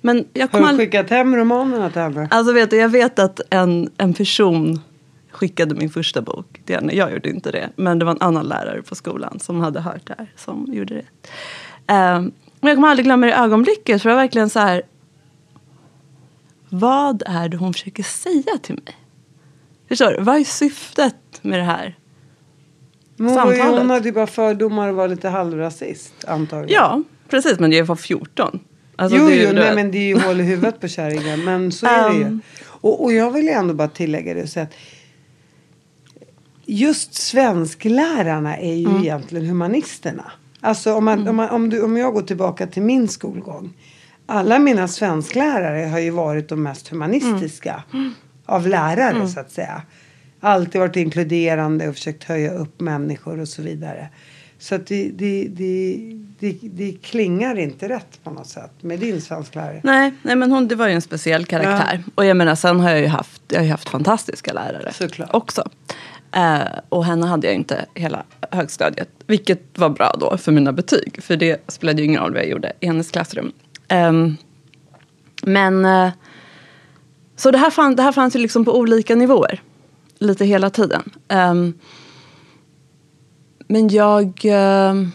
[0.00, 0.88] Men jag Har kommer du aldrig...
[0.88, 2.28] skickat hem romanerna till henne?
[2.30, 4.80] Alltså vet du, jag vet att en, en person
[5.30, 6.92] skickade min första bok henne.
[6.92, 7.70] Jag gjorde inte det.
[7.76, 10.94] Men det var en annan lärare på skolan som hade hört det här som gjorde
[10.94, 11.04] det.
[11.86, 14.02] Ehm, men jag kommer aldrig glömma det ögonblicket.
[14.02, 14.82] För det var verkligen så här.
[16.68, 18.96] Vad är det hon försöker säga till mig?
[19.88, 20.22] Förstår du?
[20.22, 21.96] Vad är syftet med det här?
[23.20, 23.78] Men samtalet.
[23.78, 26.82] hon hade ju bara fördomar och var lite halvrasist antagligen.
[26.82, 27.58] Ja, precis.
[27.58, 28.60] Men jag var 14.
[28.96, 31.44] Alltså, jo, ju- jo nej, men det är ju hål i huvudet på kärringen.
[31.44, 32.24] Men så är det ju.
[32.24, 32.40] Um.
[32.66, 34.72] Och, och jag vill ju ändå bara tillägga det och säga att
[36.66, 39.02] just svensklärarna är ju Mm.
[39.02, 40.32] egentligen humanisterna.
[40.60, 43.72] Alltså om, man, om, man, om, du, om jag går tillbaka till min skolgång.
[44.26, 48.14] Alla mina svensklärare har ju varit de mest humanistiska Mm.
[48.46, 49.82] av lärare så att säga.
[50.40, 54.08] Alltid varit inkluderande och försökt höja upp människor och så vidare.
[54.58, 55.98] Så att det, det, det,
[56.38, 59.80] det, det klingar inte rätt på något sätt med din svensklärare.
[59.84, 62.04] Nej, nej men hon, det var ju en speciell karaktär.
[62.14, 65.30] Och jag menar, sen har jag ju haft, jag har haft fantastiska lärare Såklart.
[65.32, 65.70] också.
[66.32, 69.08] Eh, och henne hade jag inte hela högstadiet.
[69.26, 71.22] Vilket var bra då för mina betyg.
[71.22, 73.52] För det spelade ju ingen roll vad jag gjorde i hennes klassrum.
[73.88, 74.36] Ehm,
[75.42, 76.10] men eh,
[77.36, 79.62] så det här, fann, det här fanns ju liksom på olika nivåer.
[80.20, 81.10] Lite hela tiden.
[81.28, 81.78] Um,
[83.58, 84.40] men jag...
[84.44, 85.12] ehm,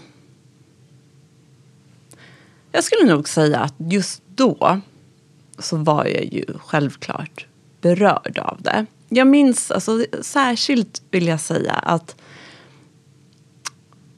[2.71, 4.81] jag skulle nog säga att just då
[5.57, 7.47] så var jag ju självklart
[7.81, 8.85] berörd av det.
[9.09, 12.15] Jag minns, alltså, särskilt vill jag säga att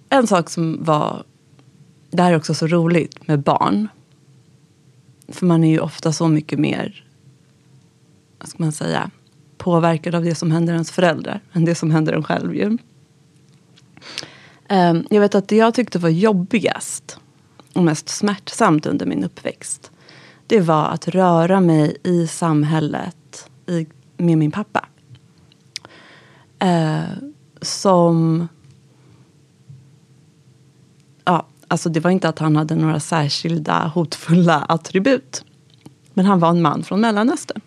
[0.09, 1.23] en sak som var,
[2.09, 3.87] det här är också så roligt med barn.
[5.27, 7.05] För man är ju ofta så mycket mer,
[8.39, 9.11] vad ska man säga,
[9.57, 12.77] påverkad av det som händer ens föräldrar än det som händer en själv ju.
[14.67, 17.19] Ehm, jag vet att det jag tyckte var jobbigast
[17.73, 19.91] och mest smärtsamt under min uppväxt
[20.47, 24.85] det var att röra mig i samhället i, med min pappa.
[26.59, 27.03] Eh,
[27.61, 28.47] som...
[31.25, 35.45] Ja, alltså det var inte att han hade några särskilda hotfulla attribut.
[36.13, 37.61] Men han var en man från Mellanöstern.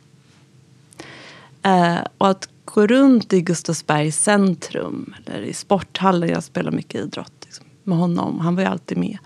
[1.63, 7.33] Eh, och att gå runt i Gustavsbergs centrum eller i sporthallen, jag spelar mycket idrott
[7.45, 9.19] liksom, med honom, han var ju alltid med.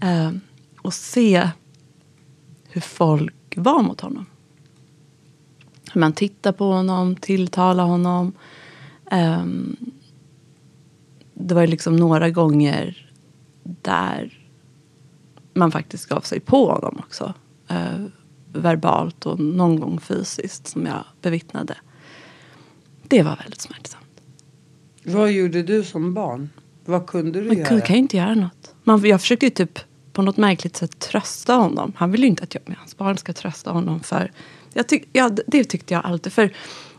[0.00, 0.30] Eh,
[0.82, 1.48] och se
[2.68, 4.26] hur folk var mot honom.
[5.92, 8.32] Hur man tittar på honom, tilltalar honom.
[9.10, 9.44] Eh,
[11.34, 13.10] det var ju liksom några gånger
[13.62, 14.38] där
[15.54, 17.34] man faktiskt gav sig på honom också.
[17.68, 18.04] Eh,
[18.54, 21.74] Verbalt och någon gång fysiskt som jag bevittnade.
[23.02, 24.04] Det var väldigt smärtsamt.
[25.04, 26.50] Vad gjorde du som barn?
[26.84, 27.68] Vad kunde du Man göra?
[27.68, 28.74] kan, kan ju inte göra något.
[28.84, 29.78] Man, jag försöker ju typ
[30.12, 31.92] på något märkligt sätt trösta honom.
[31.96, 34.00] Han vill ju inte att jag med hans barn ska trösta honom.
[34.00, 34.32] för
[34.72, 36.32] jag tyck, ja, Det tyckte jag alltid.
[36.32, 36.52] För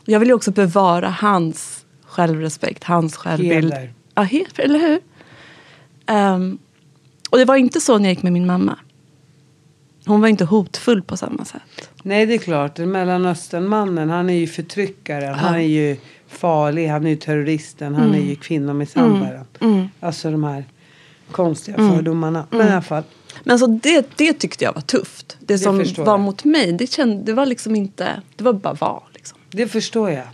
[0.05, 3.73] jag vill ju också bevara hans självrespekt, hans självbild.
[3.73, 3.93] Heder.
[4.13, 4.99] Ja, he, eller hur?
[6.05, 6.57] Ehm,
[7.29, 8.79] och det var inte så när jag gick med min mamma.
[10.05, 11.89] Hon var inte hotfull på samma sätt.
[12.03, 12.77] Nej, det är klart.
[12.77, 15.33] Mellanösternmannen, han är ju förtryckaren.
[15.33, 16.87] Han är ju farlig.
[16.87, 17.95] Han är ju terroristen.
[17.95, 19.45] Han är ju kvinnomisshandlaren.
[19.99, 20.65] Alltså de här
[21.31, 22.47] konstiga fördomarna.
[22.49, 23.03] Men i alla fall.
[23.43, 25.37] Men så det, det tyckte jag var tufft.
[25.39, 26.19] Det, som förstår var jag.
[26.19, 28.21] mot mig, det, kände, det var liksom inte...
[28.35, 29.03] Det var bara var.
[29.13, 29.37] Liksom.
[29.51, 30.27] Det förstår jag.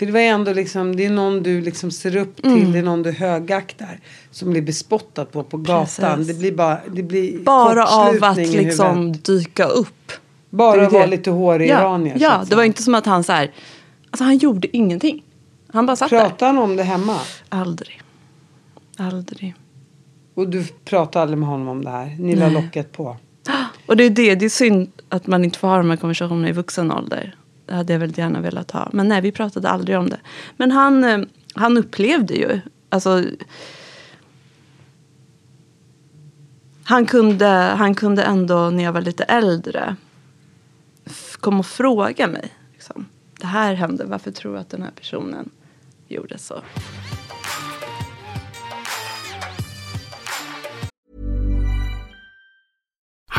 [0.00, 2.50] För det var ändå liksom, det är någon du liksom ser upp till.
[2.50, 2.72] Mm.
[2.72, 4.00] Det är någon du högaktar.
[4.30, 6.16] Som blir bespottad på på gatan.
[6.16, 6.26] Precis.
[6.26, 10.12] Det blir bara, det blir Bara av att liksom dyka upp.
[10.50, 12.16] Bara att vara lite hårig ja, iranier.
[12.20, 13.50] Ja, det var inte som att han så här...
[14.10, 15.22] Alltså han gjorde ingenting.
[15.72, 17.12] Han bara satt Pratar han om det hemma?
[17.12, 17.58] där.
[17.58, 18.00] Aldrig.
[18.96, 19.54] Aldrig.
[20.34, 22.16] Och du pratar aldrig med honom om det här?
[22.18, 23.16] Ni la locket på?
[23.86, 26.48] Och det är det, det är synd att man inte får ha de här konversationerna
[26.48, 27.34] i vuxen ålder.
[27.70, 28.88] Det hade jag väldigt gärna velat ha.
[28.92, 30.20] Men nej, vi pratade aldrig om det.
[30.56, 31.20] Men han, eh,
[31.54, 33.24] han upplevde ju, alltså
[36.84, 37.46] han kunde,
[37.78, 39.96] han kunde ändå när jag var lite äldre
[41.40, 42.54] komma och fråga mig.
[42.72, 43.06] Liksom,
[43.40, 45.50] det här hände, varför tror du att den här personen
[46.08, 46.62] gjorde så?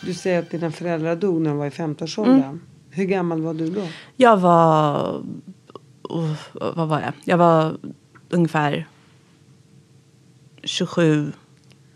[0.00, 2.42] Du säger att dina föräldrar dog när de var i 15-årsåldern.
[2.42, 2.60] Mm.
[2.90, 3.88] Hur gammal var du då?
[4.16, 5.22] Jag var...
[6.02, 6.32] oh,
[6.74, 7.12] vad var jag?
[7.24, 7.76] Jag var
[8.28, 8.88] ungefär
[10.62, 11.32] 27,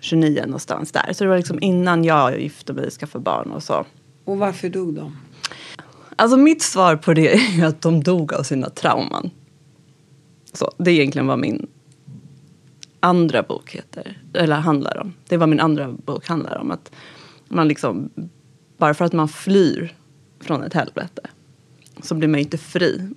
[0.00, 1.12] 29 någonstans där.
[1.12, 3.84] Så det var liksom innan jag gifte mig, skaffade barn och så.
[4.24, 5.16] Och varför dog de?
[6.16, 9.30] Alltså mitt svar på det är att de dog av sina trauman.
[10.52, 11.66] Så, det är egentligen vad min
[13.00, 15.14] andra bok heter, eller handlar om.
[15.28, 16.70] Det vad min andra bok handlar om.
[16.70, 16.90] Att
[17.48, 18.10] man liksom,
[18.76, 19.94] bara för att man flyr
[20.40, 21.22] från ett helvete
[22.02, 23.08] så blir man ju inte fri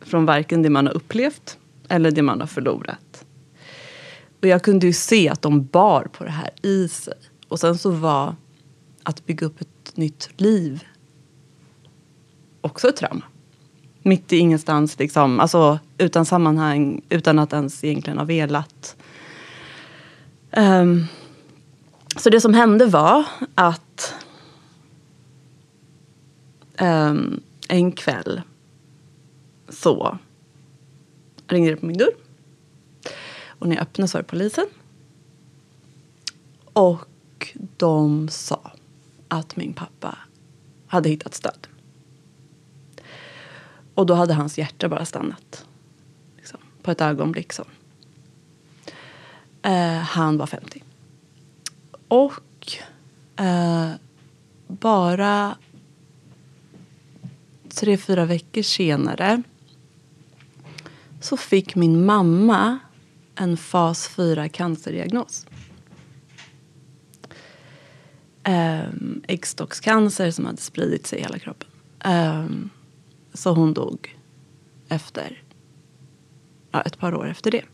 [0.00, 3.24] från varken det man har upplevt eller det man har förlorat.
[4.40, 7.14] Och jag kunde ju se att de bar på det här i sig.
[7.48, 8.36] Och sen så var
[9.02, 10.84] att bygga upp ett nytt liv
[12.60, 13.22] också ett trauma.
[14.02, 18.96] Mitt i ingenstans, liksom, alltså, utan sammanhang, utan att ens egentligen ha velat.
[20.56, 21.06] Um,
[22.18, 24.14] så det som hände var att
[26.80, 28.42] um, en kväll
[29.68, 30.18] så
[31.46, 32.14] ringde det på min dörr.
[33.46, 34.66] Och när jag öppnade så var det polisen.
[36.72, 38.72] Och de sa
[39.28, 40.18] att min pappa
[40.86, 41.66] hade hittat stöd.
[43.94, 45.66] Och då hade hans hjärta bara stannat.
[46.36, 47.64] Liksom, på ett ögonblick så.
[49.62, 50.82] Eh, han var 50.
[52.08, 52.72] Och
[53.36, 53.90] eh,
[54.66, 55.56] bara
[57.68, 59.42] tre, fyra veckor senare
[61.20, 62.78] så fick min mamma
[63.34, 65.46] en fas 4 cancerdiagnos.
[68.48, 71.68] um, äggstockscancer som hade spridit sig i hela kroppen.
[72.04, 72.70] Um,
[73.32, 74.16] så hon dog
[74.88, 75.42] efter
[76.70, 77.64] ja, ett par år efter det.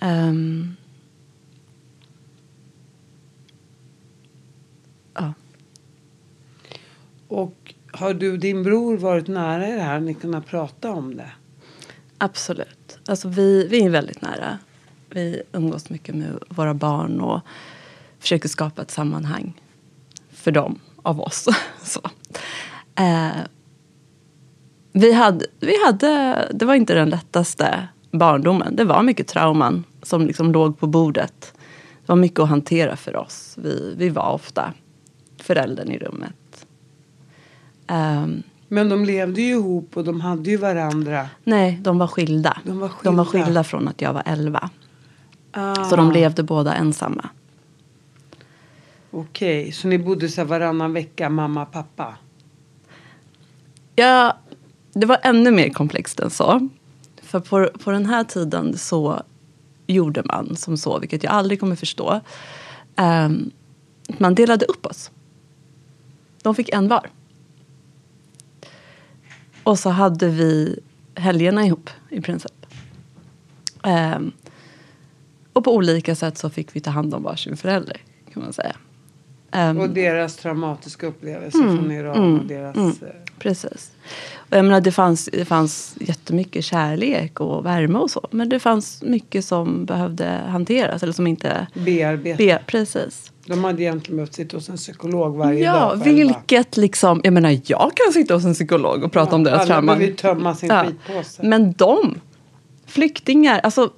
[0.00, 0.76] Um,
[5.18, 5.32] ja.
[7.28, 9.92] Och har du och din bror varit nära i det här?
[9.92, 11.30] Har ni kunnat prata om det?
[12.18, 12.98] Absolut.
[13.08, 14.58] Alltså vi, vi är väldigt nära.
[15.10, 17.40] Vi umgås mycket med våra barn och
[18.18, 19.60] försöker skapa ett sammanhang
[20.30, 21.48] för dem av oss.
[21.82, 22.00] Så.
[22.94, 23.36] Eh,
[24.92, 28.76] vi hade, vi hade, det var inte den lättaste barndomen.
[28.76, 31.52] Det var mycket trauman som liksom låg på bordet.
[32.00, 33.54] Det var mycket att hantera för oss.
[33.62, 34.72] Vi, vi var ofta
[35.42, 36.66] föräldern i rummet.
[37.88, 41.28] Um, Men de levde ju ihop och de hade ju varandra.
[41.44, 42.58] nej, de var skilda.
[42.64, 43.44] De var De var skilda.
[43.46, 44.70] skilda från att jag var 11.
[45.52, 47.28] Ah, Så de levde båda ensamma.
[49.10, 52.14] Okej, så ni bodde så varannan vecka, mamma och pappa?
[53.96, 54.36] Ja,
[54.92, 56.68] det var ännu mer komplext än så.
[57.22, 59.22] För på, på den här tiden så
[59.86, 62.20] gjorde man som så, vilket jag aldrig kommer förstå.
[62.96, 63.50] Ehm,
[64.18, 65.10] man delade upp oss.
[66.42, 67.10] De fick en var.
[69.62, 70.78] Och så hade vi
[71.14, 72.66] helgerna ihop i princip.
[73.84, 74.32] Ehm,
[75.52, 77.96] och på olika sätt så fick vi ta hand om varsin förälder
[78.32, 78.76] kan man säga.
[79.50, 82.76] Ehm, Och deras traumatiska upplevelser från Iran och deras...
[82.76, 83.90] eh, Precis.
[84.36, 88.28] Och jag menar, det, fanns, det fanns jättemycket kärlek och värme och så.
[88.30, 91.02] Men det fanns mycket som behövde hanteras.
[91.02, 91.66] Eller som inte...
[91.74, 92.36] Bearbeta.
[92.38, 93.32] Be, precis.
[93.48, 96.04] De hade egentligen behövt sitta hos en psykolog varje Ja, dag själva.
[96.04, 97.20] vilket liksom...
[97.24, 100.14] Jag menar, jag kan sitta hos en psykolog och prata om deras Alla behöver ju
[100.14, 101.42] tömma sin skitpåse.
[101.42, 102.20] Men de,
[102.86, 103.90] flyktingar, alltså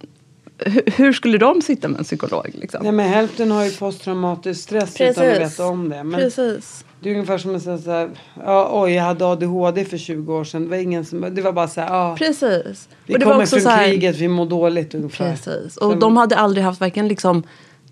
[0.96, 2.46] hur, skulle de sitta med en psykolog?
[2.52, 2.82] Liksom?
[2.82, 6.04] Nej men hälften har ju posttraumatisk stress utan att veta om det.
[6.04, 6.84] Men Precis.
[7.00, 8.10] det är ungefär som att säga så här,
[8.44, 10.62] ja, oj jag hade ADHD för 20 år sedan.
[10.62, 12.16] Det var ingen som, det var bara så här, ja.
[12.18, 12.88] Precis.
[13.06, 15.30] Vi Och det kommer var också från så här, kriget, vi mår dåligt ungefär.
[15.30, 15.76] Precis.
[15.76, 17.42] Och de hade aldrig haft varken liksom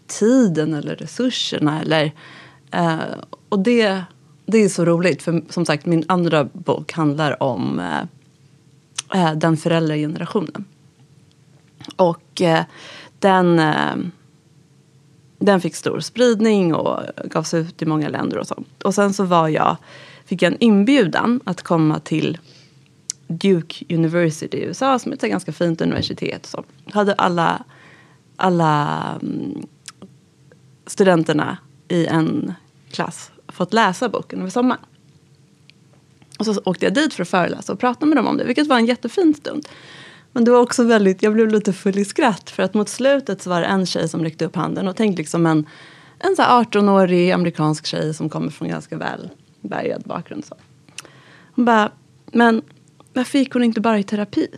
[0.09, 1.81] tiden eller resurserna.
[1.81, 2.13] Eller,
[2.71, 2.99] eh,
[3.49, 4.03] och det,
[4.47, 5.23] det är så roligt.
[5.23, 8.03] För som sagt, min andra bok handlar om eh,
[9.23, 10.65] eh, den föräldragenerationen.
[11.97, 12.65] Och eh,
[13.19, 13.97] den, eh,
[15.39, 18.65] den fick stor spridning och gavs ut i många länder och så.
[18.85, 19.77] Och sen så var jag,
[20.25, 22.39] fick jag en inbjudan att komma till
[23.27, 26.47] Duke University i USA som är ett ganska fint universitet.
[26.47, 27.65] Så hade alla,
[28.37, 29.67] alla mm,
[30.91, 32.55] studenterna i en
[32.91, 34.81] klass fått läsa boken över sommaren.
[36.39, 38.67] Och så åkte jag dit för att föreläsa och prata med dem om det, vilket
[38.67, 39.69] var en jättefin stund.
[40.33, 43.43] Men det var också väldigt, jag blev lite full i skratt för att mot slutet
[43.43, 45.67] så var det en tjej som räckte upp handen och tänkte liksom en,
[46.19, 50.45] en så 18-årig amerikansk tjej som kommer från ganska väl bärgad bakgrund.
[50.45, 50.55] Så.
[51.55, 51.93] Hon bara,
[52.33, 52.63] men
[53.13, 54.49] varför gick hon inte bara i terapi?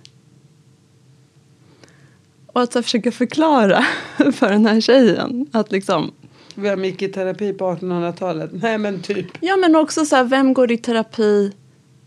[2.47, 3.85] Och att så försöka förklara
[4.33, 6.13] för den här tjejen att liksom
[6.55, 8.51] vem gick i terapi på 1800-talet?
[8.53, 9.27] Nej men typ.
[9.41, 11.53] Ja, men också så här, vem går i terapi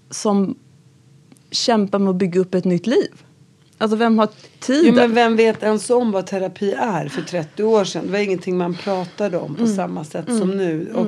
[0.09, 0.55] som
[1.51, 3.23] kämpar med att bygga upp ett nytt liv?
[3.77, 4.29] Alltså vem har
[4.59, 4.85] tiden?
[4.85, 8.05] Jo, men vem vet ens om vad terapi är för 30 år sedan?
[8.05, 10.91] Det var ingenting man pratade om på samma sätt som nu.
[10.93, 11.07] Och,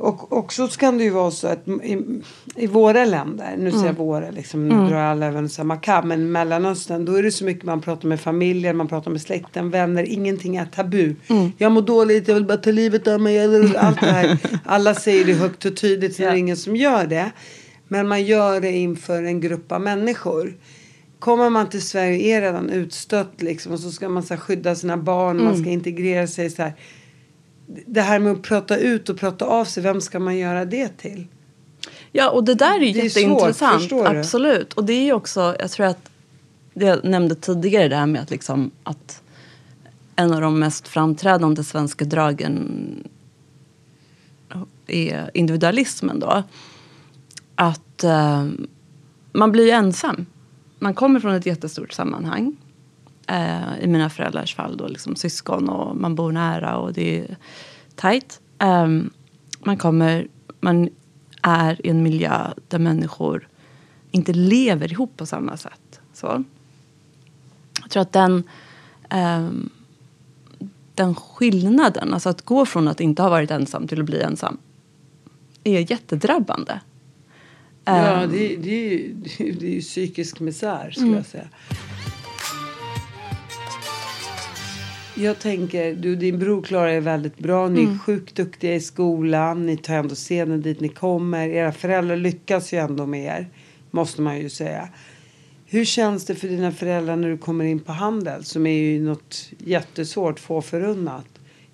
[0.00, 2.22] och också så kan det ju vara så att i,
[2.56, 6.32] i våra länder, nu säger jag våra, liksom, nu drar alla över samma kam, men
[6.32, 10.02] Mellanöstern då är det så mycket man pratar med familjen, man pratar med släkten, vänner,
[10.02, 11.14] ingenting är tabu.
[11.58, 13.38] Jag mår dåligt, jag vill bara ta livet av mig,
[13.76, 14.38] allt det här.
[14.64, 17.30] Alla säger det högt och tydligt, så det är ingen som gör det.
[17.88, 20.54] Men man gör det inför en grupp av människor.
[21.18, 24.40] Kommer man till Sverige och är redan utstött liksom, och så ska man så här,
[24.40, 26.72] skydda sina barn, man ska integrera sig så här.
[27.86, 30.88] Det här med att prata ut och prata av sig, vem ska man göra det
[30.88, 31.26] till?
[32.12, 33.88] Ja, och det där är ju Det är svårt, jätteintressant.
[33.90, 34.06] du?
[34.06, 34.72] Absolut.
[34.72, 36.10] Och det är ju också, jag tror att
[36.74, 39.22] det jag nämnde tidigare det här med att liksom att
[40.16, 42.68] en av de mest framträdande svenska dragen
[44.86, 46.42] är individualismen då.
[47.54, 48.46] Att eh,
[49.32, 50.26] man blir ensam.
[50.78, 52.56] Man kommer från ett jättestort sammanhang.
[53.30, 57.36] Eh, I mina föräldrars fall då liksom syskon och man bor nära och det är
[57.94, 58.40] tajt.
[58.58, 58.88] Eh,
[59.60, 60.28] man kommer,
[60.60, 60.88] man
[61.42, 63.48] är i en miljö där människor
[64.10, 66.00] inte lever ihop på samma sätt.
[66.12, 66.44] Så.
[67.82, 68.42] Jag tror att den,
[69.08, 69.70] ehm,
[70.94, 74.58] den skillnaden, alltså att gå från att inte ha varit ensam till att bli ensam,
[75.64, 76.80] är jättedrabbande.
[77.84, 81.48] Ja, Ehm, det, det, det det är ju psykisk misär skulle jag säga.
[85.20, 87.68] Jag tänker, du din bror klarar er väldigt bra.
[87.68, 89.66] Ni är sjukt duktiga i skolan.
[89.66, 91.48] Ni tar ändå scenen dit ni kommer.
[91.48, 93.48] Era föräldrar lyckas ju ändå med er.
[93.90, 94.88] Måste man ju säga.
[95.66, 98.44] Hur känns det för dina föräldrar när du kommer in på handel?
[98.44, 101.26] Som är ju något jättesvårt, få förunnat.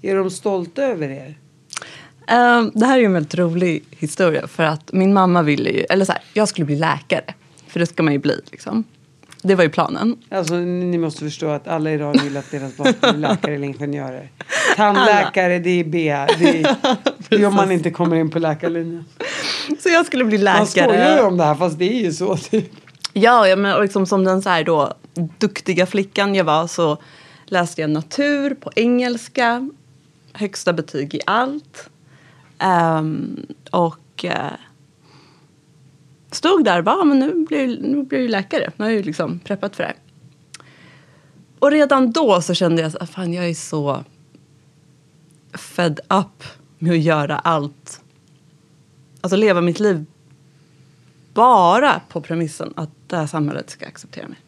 [0.03, 1.39] Är de stolta över er?
[2.29, 4.47] Eh, det här är ju en väldigt rolig historia.
[4.47, 7.35] För att min mamma ville ju, eller så här, jag skulle bli läkare.
[7.67, 8.85] För det ska man ju bli liksom.
[9.47, 10.17] Det var ju planen.
[10.29, 13.55] Alltså, ni måste förstå att alla i Iran vill att deras barn ska bli läkare
[13.55, 14.31] eller ingenjörer.
[14.77, 16.27] Tandläkare, det är B.
[16.39, 16.77] Det är,
[17.29, 19.05] det är om man inte kommer in på läkarlinjen.
[19.81, 20.59] Så jag skulle bli läkare.
[20.59, 22.37] Man skojar ju om det här fast det är ju så.
[22.37, 22.73] Typ.
[23.13, 24.95] Ja, ja men liksom som den så här då,
[25.39, 26.99] duktiga flickan jag var så
[27.45, 29.71] läste jag natur på engelska.
[30.33, 31.91] Högsta betyg i allt.
[32.59, 34.31] Ehm, och uh,
[36.37, 38.71] stod där och bara, ah, men nu blir, nu blir jag läkare.
[38.77, 39.97] Nu har jag ju liksom preppat för det här.
[41.59, 44.05] Och redan då så kände jag att fan, jag är så
[45.55, 46.45] fed up
[46.79, 48.01] med att göra allt.
[49.21, 50.05] Alltså leva mitt liv
[51.35, 54.39] bara på premissen att det här samhället ska acceptera mig.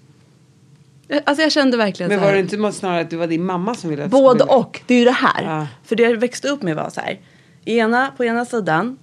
[1.09, 3.75] Jag- Alltså jag kände verkligen Men var det inte snarare att det var din mamma
[3.75, 4.81] som ville Både och.
[4.87, 5.43] Det är ju det här.
[5.43, 5.67] Ja.
[5.85, 7.21] För det jag växte upp med var så här.
[7.65, 8.99] Ena, på ena sidan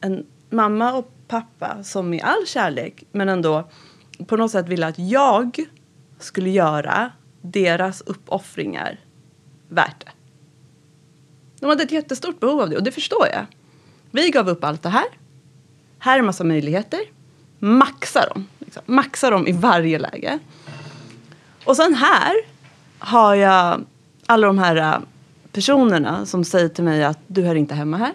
[0.00, 3.68] en mamma och pappa som i all kärlek men ändå
[4.26, 5.58] på något sätt ville att jag
[6.18, 9.00] skulle göra deras uppoffringar
[9.68, 10.12] värt det.
[11.60, 13.46] De hade ett jättestort behov av det och det förstår jag.
[14.10, 15.06] Vi gav upp allt det här.
[15.98, 17.00] Här är massa möjligheter.
[17.58, 18.46] Maxa dem.
[18.58, 18.82] Liksom.
[18.86, 20.38] Maxa dem i varje läge.
[21.64, 22.34] Och sen här
[22.98, 23.84] har jag
[24.26, 24.98] alla de här äh,
[25.52, 28.12] personerna som säger till mig att du hör inte hemma här.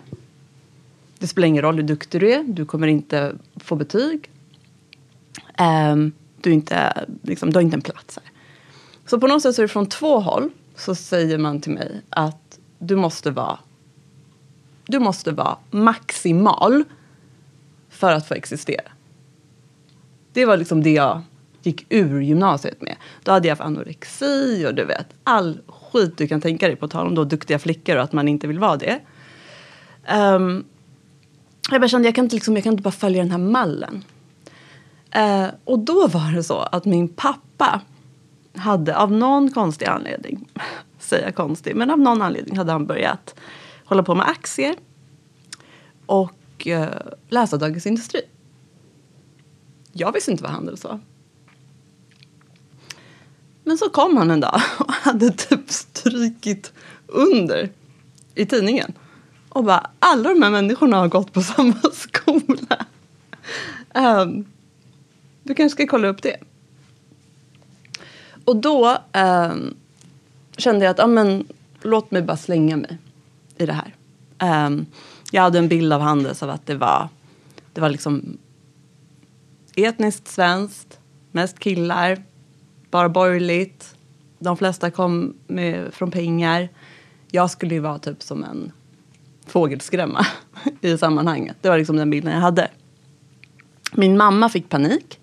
[1.24, 4.30] Det spelar ingen roll hur duktig du är, du kommer inte få betyg.
[5.58, 6.12] Ehm,
[6.42, 8.32] du, är inte, liksom, du har inte en plats här.
[9.06, 12.02] Så på något sätt så är det från två håll så säger man till mig
[12.10, 13.60] att du måste vara
[14.86, 16.84] du måste vara maximal
[17.90, 18.92] för att få existera.
[20.34, 21.22] Det var liksom det jag
[21.62, 22.96] gick ur gymnasiet med.
[23.24, 26.88] Då hade jag haft anorexi och du vet all skit du kan tänka dig på
[26.88, 29.00] tal om då duktiga flickor och att man inte vill vara det.
[30.14, 30.66] Um,
[31.72, 34.04] jag bara kände jag kan inte, liksom, jag kan inte bara följa den här mallen.
[35.12, 37.82] Eh, och då var det så att min pappa
[38.56, 40.50] hade av någon konstig anledning,
[41.00, 43.36] säga konstig, men av någon anledning hade han börjat
[43.86, 44.76] hålla på med aktier
[46.06, 46.90] och eh,
[47.30, 48.22] läsa Dagens Industri.
[49.92, 51.00] Jag visste inte vad handel var.
[53.64, 56.74] Men så kom han en dag och hade typ strykit
[57.08, 57.70] under
[58.36, 58.94] i tidningen.
[59.54, 62.86] Och bara, alla de här människorna har gått på samma skola.
[63.96, 64.46] Um,
[65.44, 66.38] du kanske ska kolla upp det.
[68.46, 69.76] Och då um,
[70.58, 71.48] kände jag att, ja men
[71.82, 72.98] låt mig bara slänga mig
[73.58, 73.96] i det här.
[74.66, 74.86] Um,
[75.32, 77.10] jag hade en bild av Handels av att det var,
[77.74, 78.38] det var liksom
[79.76, 81.00] etniskt svenskt,
[81.32, 82.24] mest killar,
[82.90, 83.96] bara borgerligt.
[84.40, 86.70] De flesta kom med, från pengar.
[87.32, 88.72] Jag skulle ju vara typ som en
[89.48, 90.26] fågelskrämma
[90.82, 91.58] i sammanhanget.
[91.62, 92.72] Det var liksom den bilden jag hade.
[93.92, 95.20] Min mamma fick panik.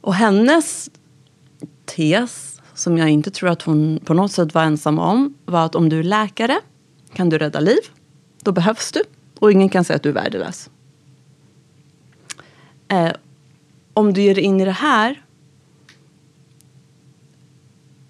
[0.00, 0.90] Och hennes
[1.84, 5.74] tes, som jag inte tror att hon på något sätt var ensam om, var att
[5.74, 6.60] om du är läkare
[7.12, 7.80] kan du rädda liv.
[8.42, 9.02] Då behövs du.
[9.38, 10.70] Och ingen kan säga att du är värdelös.
[12.88, 13.12] Eh,
[13.92, 15.22] om du ger dig in i det här.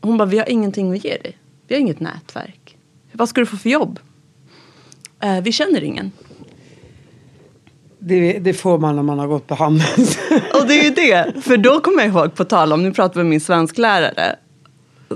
[0.01, 1.39] Hon bara, vi har ingenting att ge dig.
[1.67, 2.79] Vi har inget nätverk.
[3.13, 3.99] Vad ska du få för jobb?
[5.21, 6.13] Eh, vi känner ingen.
[7.99, 10.19] Det, det får man när man har gått på Handels.
[10.55, 11.43] Och det är ju det.
[11.43, 14.37] För då kommer jag ihåg, på tal om, nu pratar vi med min svensklärare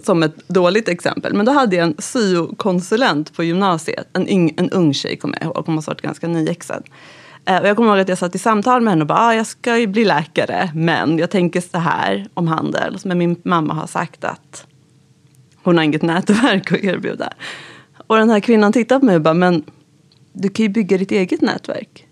[0.03, 1.35] som ett dåligt exempel.
[1.35, 4.09] Men då hade jag en syokonsulent på gymnasiet.
[4.13, 5.67] En, yng, en ung tjej kommer jag ihåg.
[5.67, 6.85] Hon måste ha varit ganska nyexad.
[7.45, 9.35] Eh, och jag kommer ihåg att jag satt i samtal med henne och bara, ah,
[9.35, 10.71] jag ska ju bli läkare.
[10.75, 12.99] Men jag tänker så här om handel.
[13.05, 14.67] Men min mamma har sagt att
[15.63, 17.33] hon har inget nätverk att erbjuda.
[18.07, 19.65] Och den här kvinnan tittade på mig och bara, men
[20.33, 22.07] du kan ju bygga ditt eget nätverk.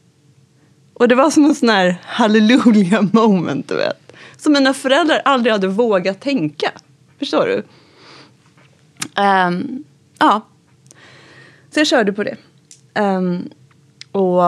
[0.94, 4.12] Och det var som en sån här halleluja moment, du vet.
[4.36, 6.72] Som mina föräldrar aldrig hade vågat tänka.
[7.18, 7.62] Förstår du?
[9.22, 9.84] Um,
[10.18, 10.46] ja.
[11.70, 12.36] Så jag körde på det.
[13.00, 13.50] Um,
[14.12, 14.42] och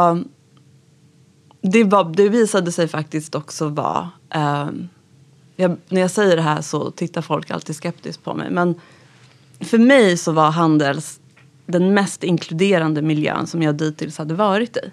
[1.62, 4.10] det, var, det visade sig faktiskt också vara...
[4.34, 4.88] Um,
[5.56, 8.50] jag, när jag säger det här så tittar folk alltid skeptiskt på mig.
[8.50, 8.74] Men
[9.60, 11.20] för mig så var Handels
[11.70, 14.92] den mest inkluderande miljön som jag dittills hade varit i.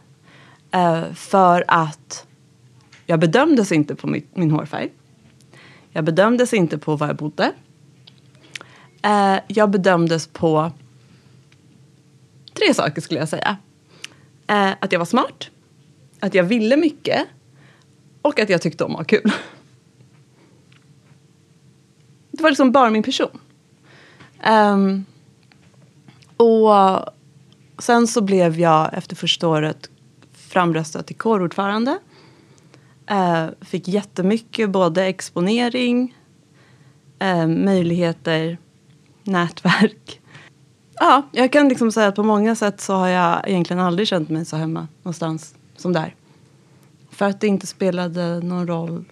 [0.72, 2.28] Eh, för att
[3.06, 4.92] jag bedömdes inte på mitt, min hårfärg.
[5.90, 7.52] Jag bedömdes inte på var jag bodde.
[9.02, 10.72] Eh, jag bedömdes på
[12.54, 13.58] tre saker skulle jag säga.
[14.48, 15.50] Eh, att jag var smart,
[16.20, 17.28] att jag ville mycket
[18.22, 19.32] och att jag tyckte om att ha kul.
[22.32, 23.40] Det var liksom bara min person.
[24.42, 25.06] Ehm,
[26.38, 26.74] och
[27.80, 29.90] sen så blev jag efter första året
[30.34, 32.00] framröstad till kårordförande.
[33.10, 36.16] Eh, fick jättemycket både exponering,
[37.20, 38.58] eh, möjligheter,
[39.24, 40.22] nätverk.
[40.94, 44.30] Ja, jag kan liksom säga att på många sätt så har jag egentligen aldrig känt
[44.30, 46.16] mig så hemma någonstans som där.
[47.10, 49.06] För att det inte spelade någon roll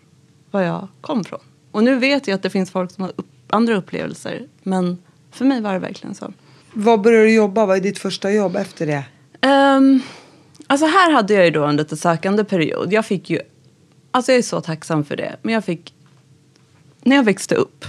[0.52, 1.40] var jag kom från.
[1.72, 4.48] Och nu vet jag att det finns folk som har upp, andra upplevelser.
[4.64, 4.98] Men
[5.32, 6.34] för mig var det verkligen så.
[6.78, 7.66] Vad började du jobba?
[7.66, 9.04] Vad är ditt första jobb efter det?
[9.48, 10.02] Um,
[10.68, 12.94] alltså här hade jag ju då en lite sökande period.
[12.94, 13.40] Jag fick ju,
[14.12, 15.36] alltså jag är så tacksam för det.
[15.42, 15.94] Men jag fick,
[17.04, 17.86] när jag växte upp.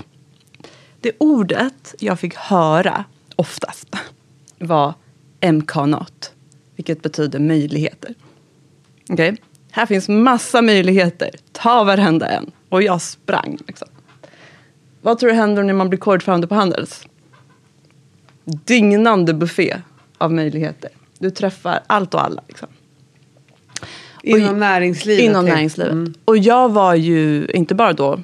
[1.01, 3.05] Det ordet jag fick höra
[3.37, 3.89] oftast
[4.59, 4.95] var
[5.41, 6.33] MK-not.
[6.77, 8.15] Vilket betyder möjligheter.
[9.11, 9.33] Okej?
[9.33, 9.43] Okay?
[9.71, 11.31] Här finns massa möjligheter.
[11.53, 12.51] Ta varenda en.
[12.69, 13.59] Och jag sprang.
[13.67, 13.89] Liksom.
[15.03, 17.07] Vad tror du händer när man blir kårordförande på Handels?
[18.47, 19.77] Dignande buffé
[20.19, 20.91] av möjligheter.
[21.19, 22.43] Du träffar allt och alla.
[22.49, 22.69] Liksom.
[24.23, 25.25] Inom och, näringslivet?
[25.25, 25.93] Inom näringslivet.
[25.93, 26.15] Mm.
[26.25, 28.21] Och jag var ju inte bara då,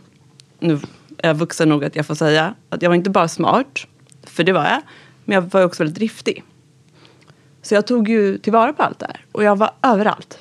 [0.61, 0.81] nu
[1.19, 3.87] är jag vuxen nog att jag får säga, att jag var inte bara smart,
[4.23, 4.81] för det var jag,
[5.25, 6.45] men jag var också väldigt driftig.
[7.63, 9.25] Så jag tog ju tillvara på allt det här.
[9.33, 10.39] Och jag var överallt.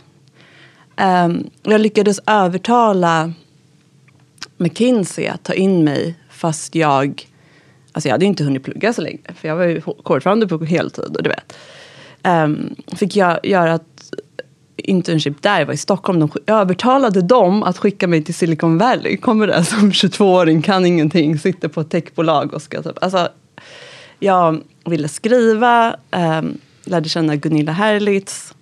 [0.97, 3.33] Um, jag lyckades övertala
[4.57, 7.27] McKinsey att ta in mig fast jag...
[7.91, 9.19] Alltså jag hade inte hunnit plugga så länge.
[9.35, 11.15] För jag var ju kårordförande på heltid.
[11.17, 11.57] Och du vet.
[12.23, 14.11] Um, fick jag göra ett
[14.77, 15.59] internship där.
[15.59, 16.19] Jag var i Stockholm.
[16.19, 19.17] De övertalade dem att skicka mig till Silicon Valley.
[19.17, 23.03] Kommer där som 22-åring, kan ingenting, sitter på ett techbolag och ska typ...
[23.03, 23.29] Alltså,
[24.19, 28.53] jag ville skriva, um, lärde känna Gunilla Herlitz.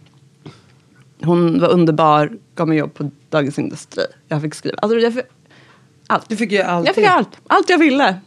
[1.22, 4.04] Hon var underbar, gav mig jobb på Dagens Industri.
[4.28, 4.78] Jag fick skriva.
[4.82, 5.26] Alltså, jag fick,
[6.08, 6.30] allt.
[6.30, 6.86] Du fick göra allt?
[6.86, 7.40] Jag fick allt.
[7.48, 8.20] Allt jag ville.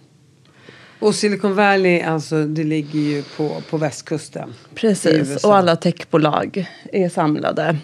[1.03, 4.55] Och Silicon Valley, alltså det ligger ju på, på västkusten.
[4.74, 7.76] Precis, och alla techbolag är samlade.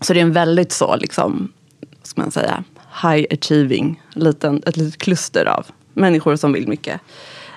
[0.00, 1.52] Så det är en väldigt så, liksom,
[2.02, 2.64] ska man säga,
[3.02, 7.00] high achieving, liten, ett litet kluster av människor som vill mycket.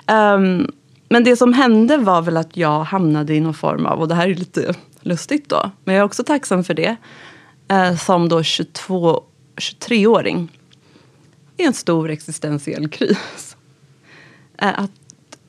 [0.06, 0.72] Um,
[1.08, 4.14] men det som hände var väl att jag hamnade i någon form av, och det
[4.14, 6.96] här är lite lustigt då, men jag är också tacksam för det,
[7.68, 9.22] eh, som då 22,
[9.56, 10.58] 23-åring
[11.56, 13.51] i en stor existentiell kris.
[14.62, 14.90] Eh, att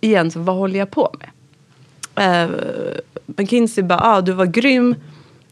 [0.01, 1.30] igen, så vad håller jag på med?
[2.16, 2.49] Eh,
[3.26, 4.95] McKinsey bara, ah, du var grym,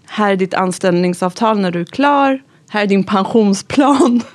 [0.06, 4.22] här är ditt anställningsavtal när du är klar, här är din pensionsplan.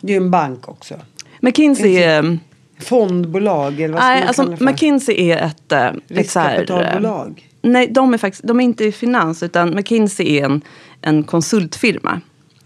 [0.00, 0.94] Det är en bank också.
[1.40, 2.38] McKinsey är
[2.78, 5.72] Fondbolag eller vad Nej, alltså McKinsey är ett...
[5.72, 7.48] Eh, Riskkapitalbolag?
[7.52, 10.62] Ett nej, de är faktiskt de är inte i finans utan McKinsey är en,
[11.02, 12.20] en konsultfirma.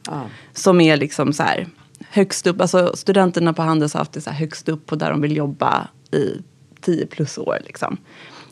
[0.09, 0.21] Ah.
[0.53, 1.67] Som är liksom så här
[2.13, 5.21] högst upp, alltså studenterna på Handels har haft det så högst upp på där de
[5.21, 6.43] vill jobba i
[6.81, 7.59] 10 plus år.
[7.67, 7.97] Liksom.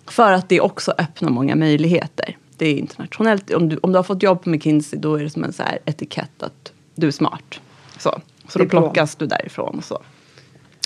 [0.07, 2.37] För att det också öppnar många möjligheter.
[2.57, 3.51] Det är internationellt.
[3.51, 5.63] Om du, om du har fått jobb på McKinsey då är det som en så
[5.63, 7.61] här etikett att du är smart.
[7.99, 9.79] Så, så då plockas du därifrån.
[9.79, 10.03] Och så.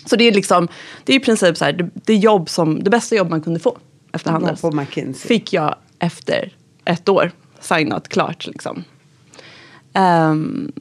[0.05, 0.69] Så det är liksom,
[1.05, 3.61] det är i princip så här, det, det, jobb som, det bästa jobb man kunde
[3.61, 3.79] få
[4.13, 4.61] efter Handels.
[4.61, 5.29] På McKinsey.
[5.29, 6.53] Fick jag efter
[6.85, 8.85] ett år, signat klart liksom.
[9.95, 10.73] Um,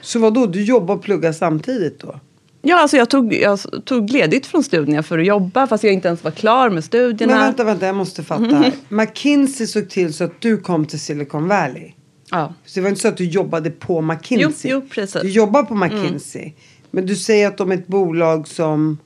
[0.00, 0.46] så vad då?
[0.46, 2.20] du jobbar och pluggar samtidigt då?
[2.62, 6.08] Ja, alltså jag tog, jag tog ledigt från studierna för att jobba fast jag inte
[6.08, 7.32] ens var klar med studierna.
[7.32, 8.62] Men vänta, vänta, jag måste fatta mm.
[8.62, 8.72] här.
[8.88, 11.92] McKinsey såg till så att du kom till Silicon Valley.
[12.30, 12.54] Ja.
[12.64, 14.70] Så det var inte så att du jobbade på McKinsey.
[14.70, 15.22] Jo, jo precis.
[15.22, 16.42] Du jobbar på McKinsey.
[16.42, 16.54] Mm.
[16.90, 18.98] Men du säger att de är ett bolag som...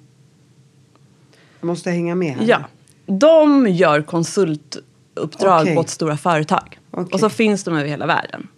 [1.61, 2.47] Jag måste hänga med här.
[2.49, 2.59] Ja.
[3.07, 5.76] De gör konsultuppdrag okay.
[5.76, 6.78] åt stora företag.
[6.90, 7.05] Okay.
[7.12, 8.49] Och så finns de över hela världen.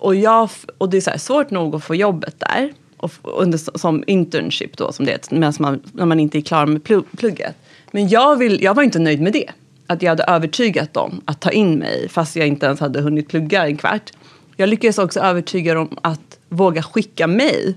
[0.00, 0.48] Och, jag,
[0.78, 2.72] och det är så här, svårt nog att få jobbet där.
[2.96, 6.84] Och, under, som internship då, som det heter, man, när man inte är klar med
[7.16, 7.56] plugget.
[7.90, 9.50] Men jag, vill, jag var inte nöjd med det.
[9.86, 13.28] Att jag hade övertygat dem att ta in mig fast jag inte ens hade hunnit
[13.28, 14.12] plugga en kvart.
[14.56, 17.74] Jag lyckades också övertyga dem att våga skicka mig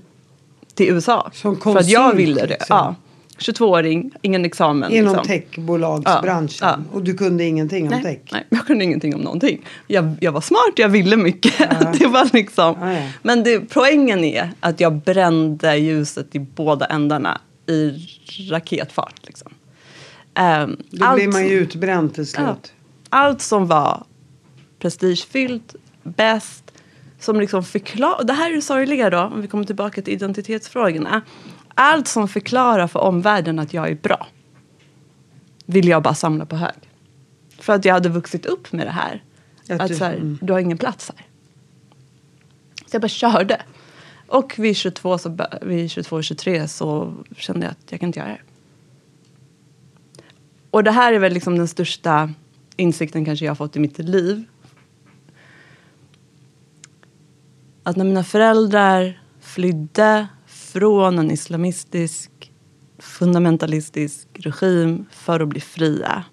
[0.74, 1.30] till USA.
[1.34, 2.46] Som konsult, för att jag ville det.
[2.46, 2.76] Liksom.
[2.76, 2.94] Ja.
[3.44, 4.92] 22-åring, ingen examen.
[4.92, 5.26] Inom liksom.
[5.26, 6.68] techbolagsbranschen.
[6.68, 6.96] Ja, ja.
[6.96, 8.32] Och du kunde ingenting om nej, tech?
[8.32, 9.66] Nej, jag kunde ingenting om någonting.
[9.86, 11.54] Jag, jag var smart, jag ville mycket.
[11.58, 11.92] Ja.
[11.98, 13.00] det var liksom.
[13.22, 17.92] Men det, poängen är att jag brände ljuset i båda ändarna i
[18.50, 19.20] raketfart.
[19.26, 19.52] Liksom.
[20.38, 22.72] Um, Då allt, blir man ju utbränd till slut.
[23.08, 24.04] allt som var
[24.78, 26.72] prestigefyllt, bäst,
[27.20, 28.24] som liksom förklarar...
[28.24, 31.22] Det här är det sorgliga då, om vi kommer tillbaka till identitetsfrågorna
[31.74, 34.26] Allt som förklarar för omvärlden att jag är bra
[35.66, 36.74] vill jag bara samla på hög.
[37.58, 39.22] För att jag hade vuxit upp med det här.
[39.68, 40.38] Att Att, du- så här, mm.
[40.42, 41.26] du har ingen plats här.
[42.86, 43.62] Så jag bara körde.
[44.26, 48.28] Och vid 22, så, vid 22 23 så kände jag att jag kan inte göra
[48.28, 48.40] det.
[50.70, 52.32] Och det här är väl liksom den största
[52.76, 54.44] insikten kanske jag har fått i mitt liv.
[57.82, 60.26] Att när mina föräldrar flydde
[60.74, 62.30] från en islamistisk
[62.98, 66.24] fundamentalistisk regim för att bli fria.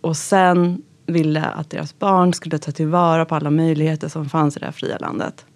[0.00, 4.60] Och sen ville att deras barn skulle ta tillvara på alla möjligheter som fanns i
[4.60, 5.46] det här fria landet.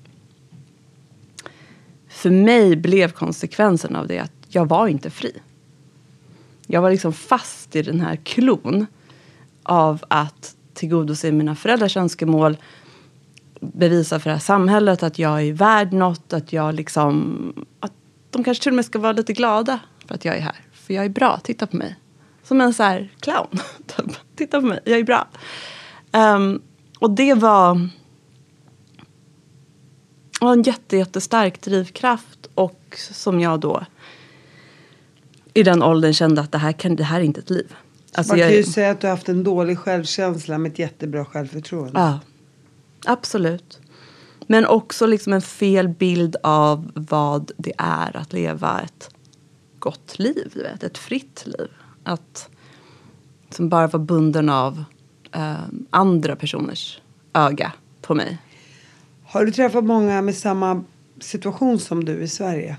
[2.08, 5.32] För mig blev konsekvensen av det att jag var inte fri.
[6.66, 8.86] Jag var liksom fast i den här klon
[9.62, 12.56] av att tillgodose mina föräldrars önskemål
[13.60, 17.66] bevisa för det här samhället att jag är värd något, att jag liksom...
[17.80, 17.92] Att
[18.30, 20.56] de kanske till och med ska vara lite glada för att jag är här.
[20.72, 21.96] För jag är bra, titta på mig.
[22.42, 23.48] Som en så här clown.
[23.86, 24.16] typ.
[24.36, 25.28] titta på mig, jag är bra.
[26.12, 26.62] Ehm,
[26.98, 27.88] och det var,
[30.40, 32.48] var en jätte, jättestark drivkraft.
[32.54, 33.84] Och som jag då
[35.54, 37.74] i den åldern kände att det här, kan, det här är inte ett liv.
[38.14, 40.78] Alltså Man kan jag- ju säga att du har haft en dålig självkänsla med ett
[40.78, 42.00] jättebra självförtroende.
[42.00, 42.18] Ja,
[43.06, 43.80] absolut.
[44.46, 49.10] Men också liksom en fel bild av vad det är att leva ett
[49.78, 51.68] gott liv, du vet, ett fritt liv.
[52.04, 52.48] Att
[53.50, 54.84] som bara vara bunden av
[55.32, 55.54] eh,
[55.90, 57.00] andra personers
[57.32, 57.72] öga
[58.02, 58.38] på mig.
[59.24, 60.84] Har du träffat många med samma
[61.20, 62.76] situation som du i Sverige?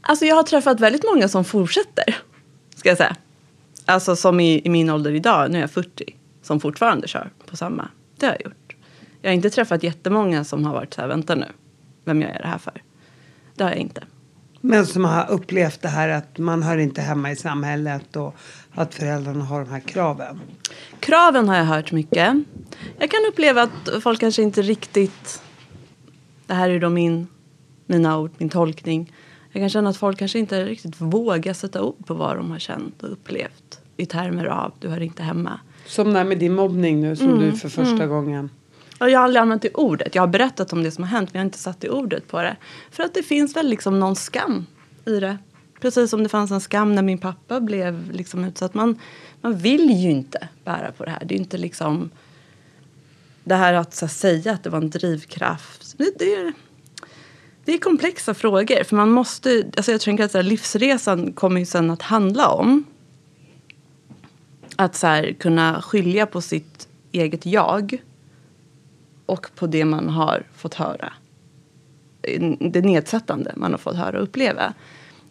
[0.00, 2.16] Alltså jag har träffat väldigt många som fortsätter,
[2.76, 3.16] ska jag säga.
[3.84, 7.56] Alltså som i, i min ålder idag, nu är jag 40, som fortfarande kör på
[7.56, 7.88] samma.
[8.16, 8.63] Det har jag gjort.
[9.24, 11.46] Jag har inte träffat jättemånga som har varit så här, vänta nu,
[12.04, 12.82] vem jag är det här för?
[13.54, 14.02] Det har jag inte.
[14.60, 18.34] Men som har upplevt det här att man hör inte hemma i samhället och
[18.72, 20.40] att föräldrarna har de här kraven.
[21.00, 22.34] Kraven har jag hört mycket.
[22.98, 25.42] Jag kan uppleva att folk kanske inte riktigt...
[26.46, 27.26] Det här är då min,
[27.86, 29.12] mina ord, min tolkning.
[29.52, 32.58] Jag kan känna att folk kanske inte riktigt vågar sätta ord på vad de har
[32.58, 35.60] känt och upplevt i termer av du hör inte hemma.
[35.86, 38.50] Som där med din mobbning nu som du för första gången.
[38.98, 40.14] Jag har aldrig använt det ordet.
[40.14, 42.28] Jag har berättat om det som har hänt men jag har inte satt det ordet
[42.28, 42.56] på det.
[42.90, 44.66] För att det finns väl liksom någon skam
[45.06, 45.38] i det.
[45.80, 48.74] Precis som det fanns en skam när min pappa blev liksom utsatt.
[48.74, 48.98] Man,
[49.40, 51.24] man vill ju inte bära på det här.
[51.24, 52.10] Det är inte liksom
[53.44, 55.98] det här att så, här, säga att det var en drivkraft.
[55.98, 56.52] Det, det, är,
[57.64, 58.84] det är komplexa frågor.
[58.84, 62.48] För man måste, alltså jag tänker att så här, livsresan kommer ju sen att handla
[62.48, 62.84] om
[64.76, 68.02] att så här, kunna skilja på sitt eget jag
[69.26, 71.12] och på det man har fått höra.
[72.60, 74.74] Det nedsättande man har fått höra och uppleva.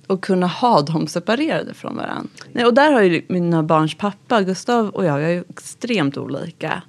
[0.07, 2.29] Och kunna ha dem separerade från varandra.
[2.51, 6.17] Nej, och där har ju mina barns pappa, Gustav och jag, vi har ju extremt
[6.17, 6.83] olika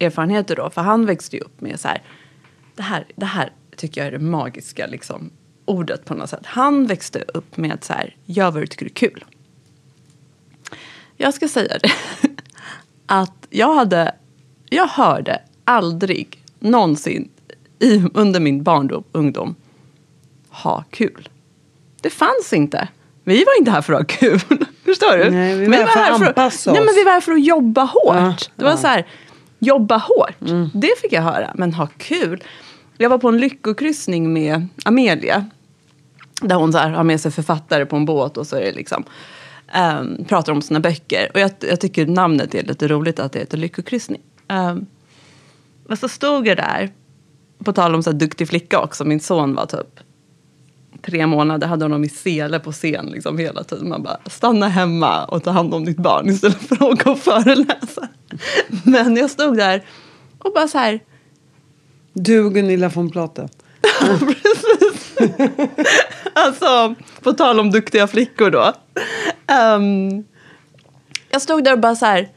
[0.00, 0.70] erfarenheter då.
[0.70, 2.02] För han växte ju upp med så här,
[2.74, 5.30] det här, det här tycker jag är det magiska liksom,
[5.64, 6.46] ordet på något sätt.
[6.46, 9.24] Han växte upp med så här, gör vad du tycker är kul.
[11.16, 11.92] Jag ska säga det.
[13.06, 14.14] Att jag hade,
[14.68, 17.28] jag hörde aldrig någonsin
[17.78, 19.54] i, under min barndom, ungdom,
[20.48, 21.28] ha kul.
[22.00, 22.88] Det fanns inte.
[23.24, 24.40] Vi var inte här för att ha kul.
[24.84, 25.30] Förstår du?
[25.30, 26.96] Nej, vi var här för att anpassa Nej, men oss.
[26.96, 28.16] vi var här för att jobba hårt.
[28.16, 28.76] Ja, det var ja.
[28.76, 29.06] så här,
[29.58, 30.70] jobba hårt.
[30.74, 31.50] Det fick jag höra.
[31.54, 32.44] Men ha kul.
[32.98, 35.44] Jag var på en lyckokryssning med Amelia.
[36.42, 38.72] Där hon så här, har med sig författare på en båt och så är det
[38.72, 39.04] liksom
[39.72, 41.30] ehm, pratar om sina böcker.
[41.34, 44.20] Och jag, jag tycker namnet är lite roligt att det heter lyckokryssning.
[44.48, 44.86] Um,
[45.90, 46.90] men så stod jag där,
[47.64, 50.00] på tal om så här duktig flicka också, min son var typ
[51.02, 53.88] tre månader, hade honom i sele på scen liksom hela tiden.
[53.88, 57.18] Man bara, stanna hemma och ta hand om ditt barn istället för att gå och
[57.18, 58.08] föreläsa.
[58.84, 59.84] Men jag stod där
[60.38, 61.00] och bara så här,
[62.12, 63.48] Du och Gunilla von Platen.
[64.18, 65.18] Precis.
[66.32, 68.72] alltså, på tal om duktiga flickor då.
[69.46, 70.24] Ehm,
[71.30, 72.28] jag stod där och bara så här.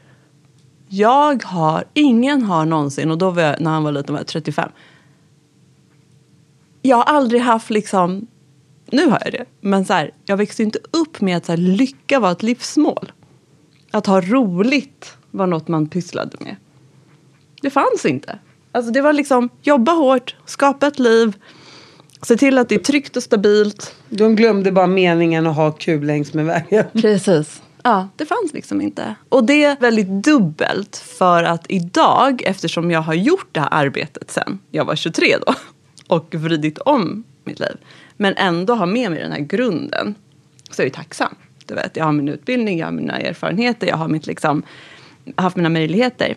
[0.96, 4.26] Jag har, ingen har någonsin, och då var jag, när han var liten var jag
[4.26, 4.70] 35.
[6.82, 8.26] Jag har aldrig haft liksom,
[8.90, 11.56] nu har jag det, men så här, jag växte inte upp med att så här,
[11.56, 13.12] lycka var ett livsmål.
[13.90, 16.56] Att ha roligt var något man pysslade med.
[17.62, 18.38] Det fanns inte.
[18.72, 21.36] Alltså det var liksom jobba hårt, skapa ett liv,
[22.22, 23.96] se till att det är tryggt och stabilt.
[24.08, 26.84] De glömde bara meningen att ha kul längs med vägen.
[26.92, 27.62] Precis.
[27.86, 29.14] Ja, det fanns liksom inte.
[29.28, 34.30] Och det är väldigt dubbelt för att idag, eftersom jag har gjort det här arbetet
[34.30, 35.54] sen jag var 23 då
[36.14, 37.76] och vridit om mitt liv.
[38.16, 40.14] Men ändå har med mig den här grunden.
[40.70, 41.34] Så är jag ju tacksam.
[41.66, 44.62] Du vet, jag har min utbildning, jag har mina erfarenheter, jag har mitt, liksom,
[45.36, 46.34] haft mina möjligheter.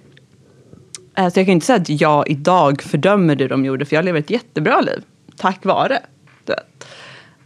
[1.15, 4.05] Eh, så jag kan inte säga att jag idag fördömer det de gjorde, för jag
[4.05, 5.03] lever ett jättebra liv.
[5.35, 5.99] Tack vare.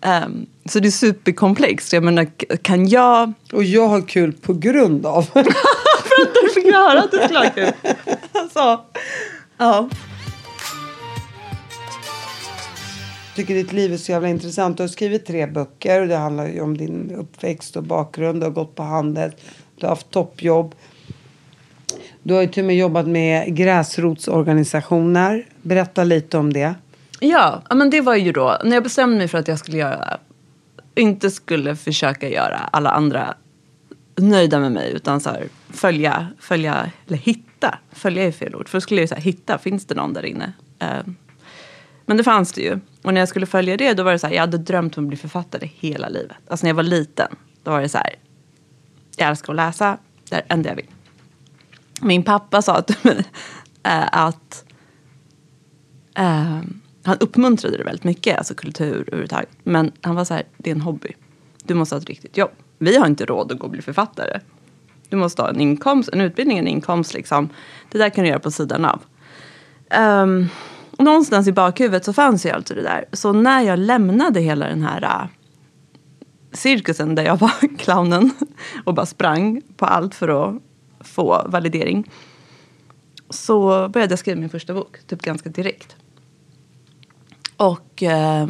[0.01, 0.07] Du.
[0.07, 1.93] Ehm, så det är superkomplext.
[1.93, 2.25] Jag menar,
[2.57, 3.33] kan jag...
[3.53, 5.25] Och jag har kul på grund av.
[6.43, 7.71] Du fick höra att det skulle ha kul.
[8.33, 8.81] Alltså,
[9.57, 9.89] ja.
[13.35, 14.77] tycker ditt liv är så jävla intressant.
[14.77, 18.41] Du har skrivit tre böcker och det handlar ju om din uppväxt och bakgrund.
[18.41, 19.33] Du har gått på Handels,
[19.75, 20.75] du har haft toppjobb.
[22.23, 25.45] Du har ju till och med jobbat med gräsrotsorganisationer.
[25.61, 26.75] Berätta lite om det.
[27.23, 30.17] Ja, men det var ju då när jag bestämde mig för att jag skulle göra,
[30.95, 33.33] inte skulle försöka göra alla andra
[34.15, 38.69] nöjda med mig utan så här, följa, följa, eller hitta, följa är fel ord.
[38.69, 40.53] För då skulle jag ju så här, hitta, finns det någon där inne?
[40.79, 41.03] Eh,
[42.05, 42.79] men det fanns det ju.
[43.03, 45.03] Och när jag skulle följa det då var det så här, jag hade drömt om
[45.03, 46.37] att bli författare hela livet.
[46.47, 48.15] Alltså när jag var liten, då var det så här,
[49.17, 49.97] jag älskar att läsa,
[50.29, 50.89] det är det enda jag vill.
[52.01, 53.25] Min pappa sa till mig
[53.83, 54.65] eh, att
[56.15, 56.61] eh,
[57.03, 59.49] han uppmuntrade det väldigt mycket, alltså kultur överhuvudtaget.
[59.63, 61.09] Men han var så här, det är en hobby.
[61.63, 62.51] Du måste ha ett riktigt jobb.
[62.77, 64.39] Vi har inte råd att gå och bli författare.
[65.09, 67.49] Du måste ha en inkomst, en utbildning, en inkomst liksom.
[67.91, 69.01] Det där kan du göra på sidan av.
[69.99, 70.49] Um,
[70.97, 73.05] någonstans i bakhuvudet så fanns ju alltid det där.
[73.11, 75.29] Så när jag lämnade hela den här uh,
[76.53, 78.31] cirkusen där jag var clownen
[78.85, 80.61] och bara sprang på allt för att
[80.99, 82.11] få validering.
[83.29, 85.95] Så började jag skriva min första bok, typ ganska direkt.
[87.61, 88.47] Och eh,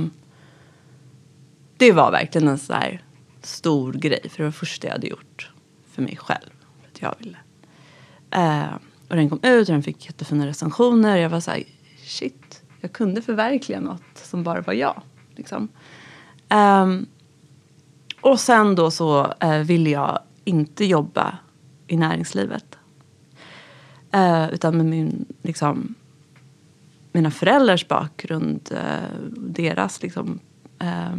[1.78, 3.03] det var verkligen en så här
[3.41, 4.22] stor grej.
[4.30, 5.51] För det var det första jag hade gjort
[5.91, 6.49] för mig själv.
[6.82, 7.38] För att jag ville.
[8.32, 8.74] Eh,
[9.09, 11.18] och den kom ut och den fick jättefina recensioner.
[11.18, 11.64] Jag var så här,
[12.03, 15.01] shit, jag kunde förverkliga något som bara var jag.
[15.36, 15.68] Liksom.
[16.49, 16.88] Eh,
[18.22, 21.38] och sen då så eh, ville jag inte jobba
[21.88, 22.78] i näringslivet.
[24.12, 25.95] Eh, utan med min, liksom,
[27.12, 30.39] mina föräldrars bakgrund, eh, deras, liksom,
[30.80, 31.16] eh,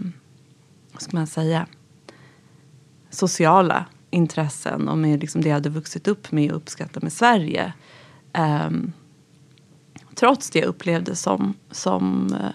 [0.92, 1.66] vad ska man säga,
[3.10, 7.72] sociala intressen och med liksom det jag hade vuxit upp med och uppskattat med Sverige.
[8.32, 8.70] Eh,
[10.14, 12.50] trots det jag upplevde som, som eh,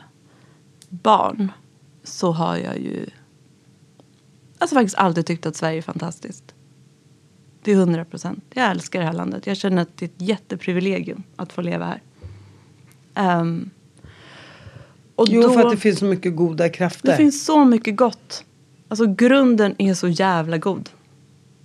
[0.90, 1.52] barn
[2.04, 3.06] så har jag ju
[4.58, 6.54] alltså faktiskt alltid tyckt att Sverige är fantastiskt.
[7.64, 8.44] Till hundra procent.
[8.54, 9.48] Jag älskar det här landet.
[9.48, 12.02] Jag känner att det är ett jätteprivilegium att få leva här.
[13.18, 13.70] Ehm,
[15.16, 17.12] och Jo, då, för att det finns så mycket goda krafter.
[17.12, 18.46] det finns så mycket gott.
[18.88, 20.90] Alltså grunden är så jävla god.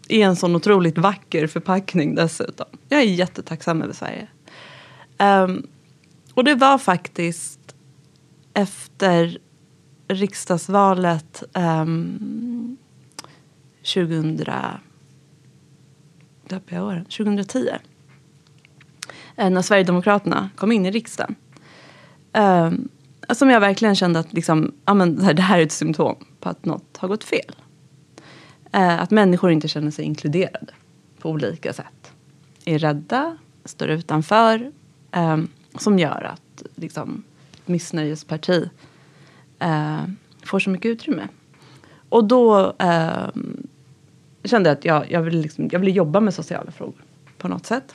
[0.09, 2.67] I en sån otroligt vacker förpackning dessutom.
[2.89, 4.29] Jag är jättetacksam över Sverige.
[5.19, 5.67] Ehm,
[6.35, 7.75] och det var faktiskt
[8.55, 9.39] efter
[10.09, 12.77] riksdagsvalet um,
[13.95, 14.37] 2000
[16.49, 17.69] tappade jag åren, 2010.
[19.43, 21.35] Eh, när Sverigedemokraterna kom in i riksdagen.
[22.33, 22.89] Ehm,
[23.31, 26.97] som jag verkligen kände att liksom, amen, det här- är ett symptom på att något
[26.97, 27.55] har gått fel.
[28.73, 30.73] Eh, att människor inte känner sig inkluderade
[31.19, 32.13] på olika sätt.
[32.65, 34.73] Är rädda, står utanför.
[35.11, 37.23] Ehm, som gör att liksom,
[37.67, 38.71] missnöjesparti
[39.59, 40.03] eh,
[40.45, 41.29] får så mycket utrymme.
[42.09, 43.29] Och då eh,
[44.45, 47.05] kände jag att jag, jag, ville liksom, jag ville jobba med sociala frågor
[47.39, 47.95] på något sätt.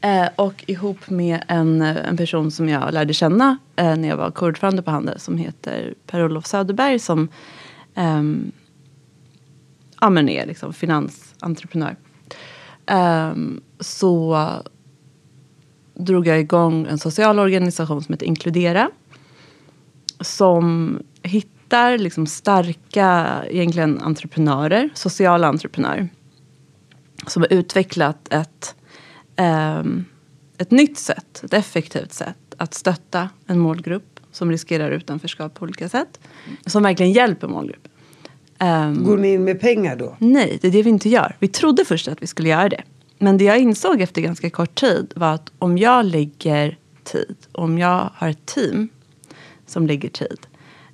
[0.00, 4.16] Eh, och ihop med en, eh, en person som jag lärde känna eh, när jag
[4.16, 7.28] var kurdförande på Handel som heter Per-Olof Söderberg som
[7.94, 8.22] eh,
[10.00, 11.96] ja, men är liksom finansentreprenör.
[12.86, 13.32] Eh,
[13.80, 14.48] så
[15.94, 18.90] drog jag igång en social organisation som heter Inkludera.
[20.20, 26.08] Som hittar liksom starka egentligen entreprenörer, sociala entreprenörer.
[27.26, 28.74] Som har utvecklat ett,
[30.58, 35.88] ett nytt sätt, ett effektivt sätt att stötta en målgrupp som riskerar utanförskap på olika
[35.88, 36.20] sätt.
[36.66, 37.90] Som verkligen hjälper målgruppen.
[38.58, 40.16] Ehm, Går ni in med pengar då?
[40.18, 41.36] Nej, det är det vi inte gör.
[41.38, 42.82] Vi trodde först att vi skulle göra det.
[43.18, 47.78] Men det jag insåg efter ganska kort tid var att om jag lägger tid, om
[47.78, 48.88] jag har ett team
[49.66, 50.46] som lägger tid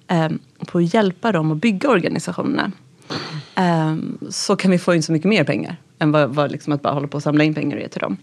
[0.08, 0.28] eh,
[0.66, 2.72] på att hjälpa dem att bygga organisationerna
[3.56, 3.96] eh,
[4.30, 6.92] så kan vi få in så mycket mer pengar än vad, vad liksom att bara
[6.92, 8.16] hålla på och samla in pengar och ge till dem.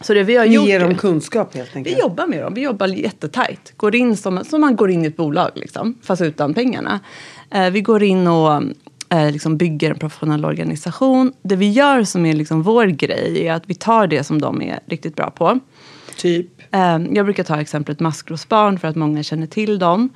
[0.00, 1.96] Så det vi har gjort ger dem kunskap helt enkelt?
[1.96, 2.54] vi jobbar med dem.
[2.54, 3.72] Vi jobbar jättetajt.
[3.76, 7.00] Går in som, som man går in i ett bolag, liksom, fast utan pengarna.
[7.50, 8.62] Eh, vi går in och
[9.08, 11.32] eh, liksom bygger en professionell organisation.
[11.42, 14.62] Det vi gör som är liksom vår grej är att vi tar det som de
[14.62, 15.60] är riktigt bra på.
[16.16, 16.46] Typ?
[16.70, 20.10] Ehm, jag brukar ta exemplet maskrosbarn för att många känner till dem.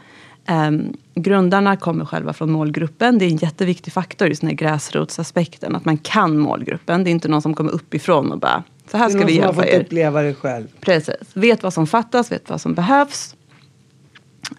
[0.50, 3.18] Um, grundarna kommer själva från målgruppen.
[3.18, 5.76] Det är en jätteviktig faktor, just den här gräsrotsaspekten.
[5.76, 7.04] Att man kan målgruppen.
[7.04, 9.39] Det är inte någon som kommer uppifrån och bara, så här ska vi hjälpa er.
[9.41, 10.66] Det är någon som har fått uppleva det själv.
[10.80, 11.14] Precis.
[11.34, 13.36] Vet vad som fattas, vet vad som behövs.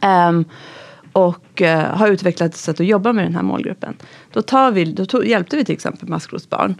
[0.01, 0.45] Um,
[1.13, 3.95] och uh, har utvecklat ett sätt att jobba med den här målgruppen.
[4.33, 6.75] Då, tar vi, då tog, hjälpte vi till exempel maskrosbarn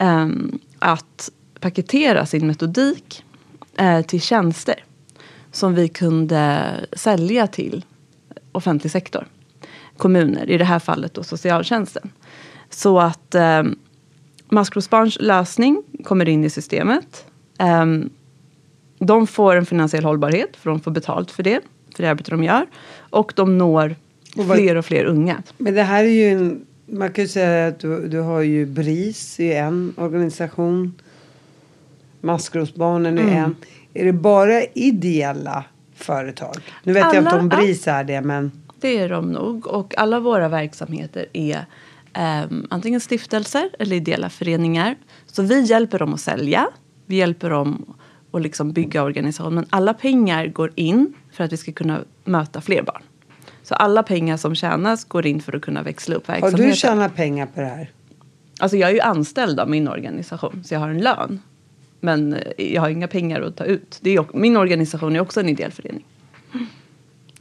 [0.00, 1.30] um, att
[1.60, 3.24] paketera sin metodik
[3.80, 4.84] uh, till tjänster
[5.52, 7.84] som vi kunde sälja till
[8.52, 9.26] offentlig sektor.
[9.96, 12.10] Kommuner, i det här fallet då socialtjänsten.
[12.70, 13.62] Så att eh,
[14.54, 17.24] maskrosbarns lösning kommer in i systemet.
[17.58, 17.86] Eh,
[18.98, 21.60] de får en finansiell hållbarhet, för de får betalt för det,
[21.96, 22.66] för det arbete de gör.
[23.10, 23.96] Och de når
[24.36, 25.42] och vad, fler och fler unga.
[25.58, 28.66] Men det här är ju en, man kan ju säga att du, du har ju
[28.66, 30.94] BRIS i en organisation.
[32.20, 33.44] Maskrosbarnen är mm.
[33.44, 33.56] en.
[33.94, 36.56] Är det bara ideella företag?
[36.82, 38.52] Nu vet alla, jag inte om BRIS är det men.
[38.80, 41.66] Det är de nog och alla våra verksamheter är
[42.18, 44.96] um, antingen stiftelser eller ideella föreningar.
[45.26, 46.68] Så vi hjälper dem att sälja.
[47.06, 47.94] Vi hjälper dem
[48.32, 49.54] att liksom bygga organisationen.
[49.54, 53.02] Men alla pengar går in för att vi ska kunna möta fler barn.
[53.62, 56.60] Så alla pengar som tjänas går in för att kunna växla upp verksamheten.
[56.60, 57.90] Har du tjänat pengar på det här?
[58.60, 61.40] Alltså jag är ju anställd av min organisation så jag har en lön.
[62.00, 63.98] Men eh, jag har inga pengar att ta ut.
[64.00, 66.04] Det är, min organisation är också en ideell förening.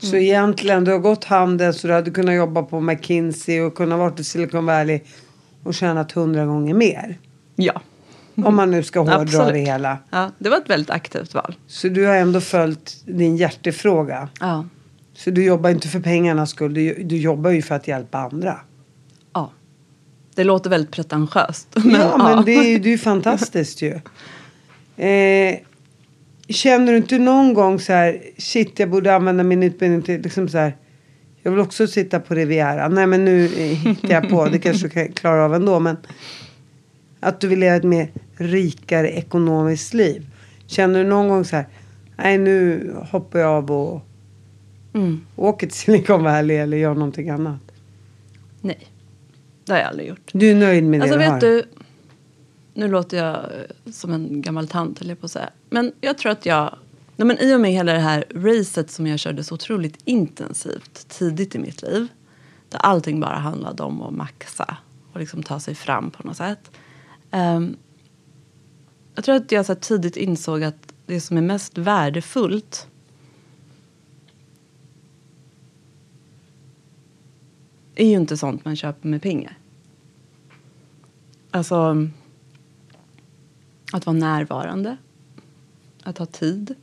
[0.03, 0.11] Mm.
[0.11, 3.99] Så egentligen, du har gått handel så du hade kunnat jobba på McKinsey och kunnat
[3.99, 4.99] vara i Silicon Valley
[5.63, 7.17] och tjänat hundra gånger mer?
[7.55, 7.81] Ja.
[8.35, 9.97] Om man nu ska hårdra det hela.
[10.09, 11.55] Ja, det var ett väldigt aktivt val.
[11.67, 14.29] Så du har ändå följt din hjärtefråga?
[14.39, 14.65] Ja.
[15.15, 18.59] Så du jobbar inte för pengarnas skull, du, du jobbar ju för att hjälpa andra?
[19.33, 19.51] Ja.
[20.35, 21.67] Det låter väldigt pretentiöst.
[21.73, 22.43] Men, ja, men ja.
[22.45, 23.99] det är ju fantastiskt ju.
[25.05, 25.57] Eh,
[26.47, 30.49] känner du inte någon gång så här, shit jag borde använda min utbildning till liksom
[30.49, 30.77] så här.
[31.41, 32.87] Jag vill också sitta på Riviera.
[32.87, 35.79] Nej men nu hittar jag på, det kanske du kan klara av ändå.
[35.79, 35.97] Men
[37.19, 40.27] att du vill leva ett mer rikare ekonomiskt liv.
[40.67, 41.67] Känner du någon gång så här,
[42.17, 44.01] nej nu hoppar jag av och
[44.93, 45.25] mm.
[45.35, 47.61] åker till Silicon Valley eller gör någonting annat?
[48.61, 48.87] Nej,
[49.65, 50.29] det har jag aldrig gjort.
[50.31, 51.63] Du är nöjd med det alltså, du vet Du,
[52.73, 55.49] nu låter jag eh, som en gammal tant höll jag på att säga.
[55.69, 56.75] Men jag tror att jag,
[57.15, 61.09] nej men i och med hela det här racet som jag körde så otroligt intensivt
[61.09, 62.07] tidigt i mitt liv.
[62.69, 64.77] Där allting bara handlade om att maxa
[65.13, 66.71] och liksom ta sig fram på något sätt.
[67.31, 67.75] Um,
[69.15, 72.87] jag tror att jag så tidigt insåg att det som är mest värdefullt
[77.95, 79.57] är ju inte sånt man köper med pengar.
[81.51, 82.07] Alltså
[83.93, 84.97] att vara närvarande.
[86.03, 86.75] Att ha tid.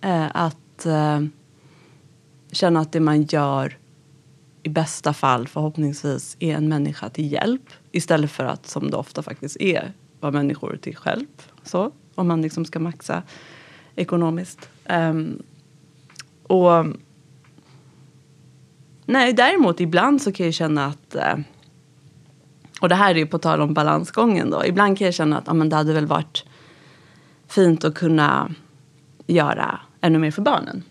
[0.00, 1.20] Eh, att eh,
[2.52, 3.78] känna att det man gör
[4.62, 9.22] i bästa fall förhoppningsvis är en människa till hjälp istället för att, som det ofta
[9.22, 11.42] faktiskt är, vara människor till hjälp.
[11.62, 13.22] Så, om man liksom ska maxa
[13.96, 14.68] ekonomiskt.
[14.88, 15.42] Um,
[16.42, 16.86] och
[19.06, 21.44] Nej, däremot ibland så kan jag känna att uh,
[22.82, 24.66] och det här är ju på tal om balansgången då.
[24.66, 26.44] Ibland kan jag känna att ja, men det hade väl varit
[27.48, 28.54] fint att kunna
[29.26, 30.82] göra ännu mer för barnen.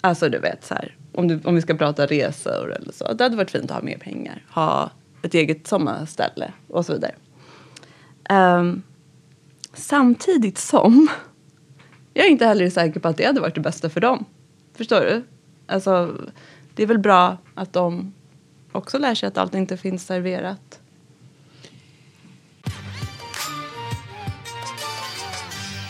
[0.00, 3.12] Alltså du vet så här, om, du, om vi ska prata resor eller så.
[3.12, 4.44] Det hade varit fint att ha mer pengar.
[4.50, 4.90] Ha
[5.22, 7.14] ett eget sommarställe och så vidare.
[8.30, 8.82] Um,
[9.74, 11.08] samtidigt som
[12.14, 14.24] jag är inte heller säker på att det hade varit det bästa för dem.
[14.74, 15.24] Förstår du?
[15.66, 16.16] Alltså,
[16.74, 18.12] det är väl bra att de
[18.72, 20.80] också lär sig att allt inte finns serverat.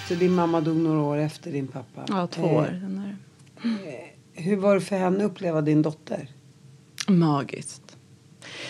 [0.09, 2.05] Så din mamma dog några år efter din pappa?
[2.09, 2.81] Ja, två eh, år.
[3.63, 6.29] Eh, hur var det för henne att uppleva din dotter?
[7.09, 7.97] Magiskt.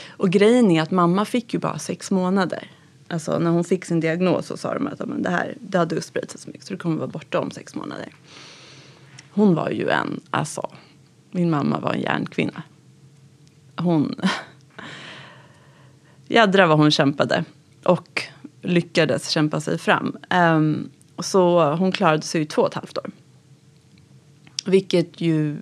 [0.08, 2.70] Och grejen är att mamma fick ju bara sex månader.
[3.08, 5.86] Alltså när hon fick sin diagnos så sa de att men det här det har
[5.86, 8.08] dödsspridit så mycket så du kommer vara borta om sex månader.
[9.30, 10.70] Hon var ju en, alltså,
[11.30, 12.62] min mamma var en järnkvinna
[13.78, 14.20] hon...
[16.28, 17.44] Jädra vad hon kämpade.
[17.84, 18.22] Och
[18.62, 20.16] lyckades kämpa sig fram.
[20.30, 23.10] Um, så hon klarade sig i två och ett halvt år.
[24.66, 25.56] Vilket ju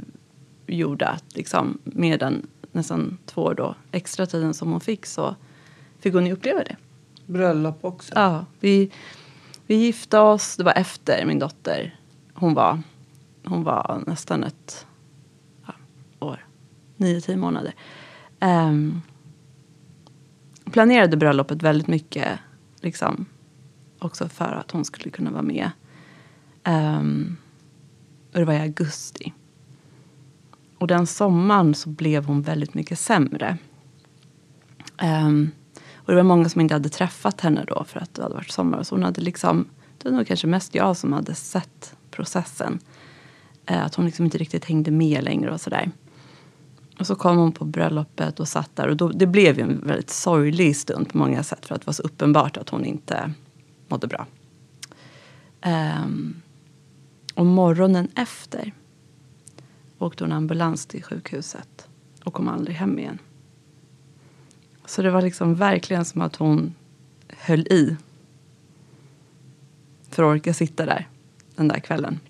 [0.67, 5.37] gjorde att liksom, med den nästan två år då, extra tiden som hon fick så
[5.99, 6.77] fick hon ju uppleva det.
[7.27, 8.13] Bröllop också?
[8.15, 8.45] Ja.
[8.61, 8.91] Vi,
[9.67, 11.99] vi gifte oss, det var efter min dotter.
[12.35, 12.83] Hon var,
[13.45, 14.87] hon var nästan ett
[15.67, 15.73] ja,
[16.21, 16.47] år,
[16.97, 17.75] nio, tio månader.
[18.41, 19.03] Um,
[20.73, 22.39] planerade bröllopet väldigt mycket
[22.81, 23.27] liksom,
[23.99, 25.71] också för att hon skulle kunna vara med.
[26.65, 27.37] Um,
[28.33, 29.33] och det var i augusti.
[30.79, 33.59] Och den sommaren så blev hon väldigt mycket sämre.
[35.03, 35.51] Um,
[35.95, 38.51] och det var många som inte hade träffat henne då för att det hade varit
[38.51, 38.83] sommar.
[38.83, 39.69] Så hon hade liksom,
[39.99, 42.79] det var nog kanske mest jag som hade sett processen.
[43.71, 45.91] Uh, att hon liksom inte riktigt hängde med längre och sådär.
[46.99, 48.89] Och så kom hon på bröllopet och satt där.
[48.89, 51.67] Och då, det blev ju en väldigt sorglig stund på många sätt.
[51.67, 53.33] För att det var så uppenbart att hon inte
[53.89, 54.27] mådde bra.
[55.67, 56.43] Um,
[57.35, 58.73] och morgonen efter
[59.99, 61.89] åkte hon ambulans till sjukhuset.
[62.25, 63.19] Och kom aldrig hem igen.
[64.85, 66.75] Så det var liksom verkligen som att hon
[67.29, 67.97] höll i.
[70.11, 71.09] För att orka sitta där
[71.55, 72.21] den där kvällen.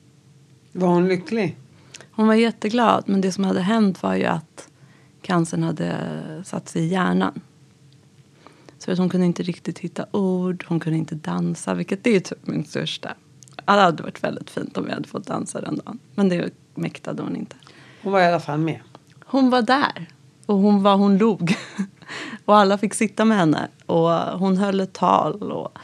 [0.73, 1.57] Var hon lycklig?
[2.17, 4.69] Hon var jätteglad, men det som hade hänt var ju att
[5.23, 5.97] cancern hade
[6.45, 7.41] satt sig i hjärnan.
[8.79, 12.47] Så att hon kunde inte riktigt hitta ord, hon kunde inte dansa, vilket är typ
[12.47, 13.15] min största.
[13.65, 17.23] Det hade varit väldigt fint om vi hade fått dansa den dagen, men det mäktade
[17.23, 17.57] hon inte.
[18.03, 18.81] Hon var i alla fall med.
[19.25, 20.09] Hon var där
[20.47, 21.57] och hon var, hon log.
[22.45, 25.79] och alla fick sitta med henne och hon höll ett tal och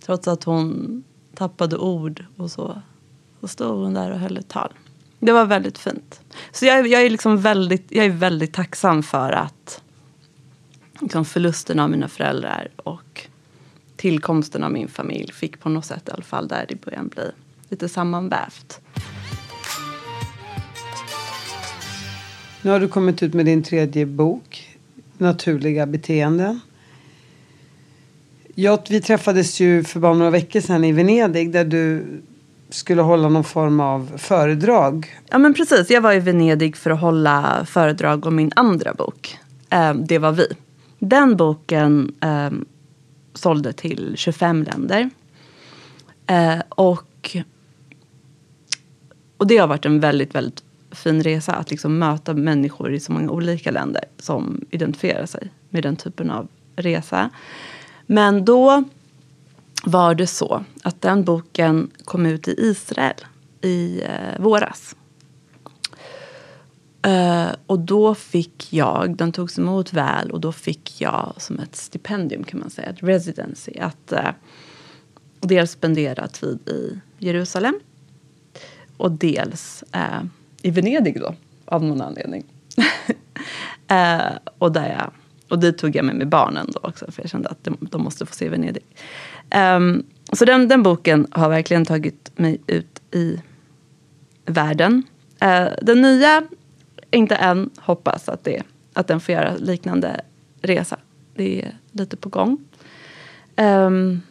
[0.00, 2.82] trots att hon tappade ord och så,
[3.40, 4.72] så stod hon där och höll ett tal.
[5.20, 6.20] Det var väldigt fint.
[6.52, 9.82] Så jag, jag, är, liksom väldigt, jag är väldigt tacksam för att
[11.00, 13.26] liksom förlusten av mina föräldrar och
[13.96, 17.30] tillkomsten av min familj fick på något sätt i alla fall där i början bli
[17.68, 18.80] lite sammanvävt.
[22.62, 24.78] Nu har du kommit ut med din tredje bok,
[25.18, 26.60] Naturliga beteenden.
[28.54, 32.06] Ja, vi träffades ju för bara några veckor sedan i Venedig där du
[32.70, 35.20] skulle hålla någon form av föredrag.
[35.28, 39.38] Ja men precis, jag var i Venedig för att hålla föredrag om min andra bok.
[39.70, 40.46] Eh, det var vi.
[40.98, 42.50] Den boken eh,
[43.34, 45.10] sålde till 25 länder.
[46.26, 47.36] Eh, och,
[49.36, 53.12] och det har varit en väldigt, väldigt fin resa att liksom möta människor i så
[53.12, 57.30] många olika länder som identifierar sig med den typen av resa.
[58.06, 58.84] Men då
[59.84, 63.14] var det så att den boken kom ut i Israel
[63.60, 64.96] i eh, våras.
[67.02, 71.76] Eh, och då fick jag, den togs emot väl och då fick jag som ett
[71.76, 74.30] stipendium kan man säga, ett residency, att eh,
[75.40, 77.80] dels spendera tid i Jerusalem
[78.96, 80.22] och dels eh,
[80.62, 82.44] i Venedig då, av någon anledning.
[83.90, 85.10] Eh, och, där jag,
[85.48, 88.02] och dit tog jag med mig barnen då också, för jag kände att de, de
[88.02, 88.82] måste få se Venedig.
[89.54, 93.40] Um, så den, den boken har verkligen tagit mig ut i
[94.46, 95.02] världen.
[95.44, 96.42] Uh, den nya,
[97.10, 100.20] inte än, hoppas att, det, att den får göra liknande
[100.62, 100.96] resa.
[101.34, 102.58] Det är lite på gång.
[103.56, 104.22] Um,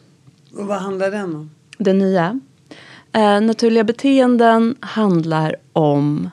[0.54, 1.50] Och vad handlar den om?
[1.78, 2.40] Den nya?
[3.18, 6.30] Uh, naturliga beteenden handlar om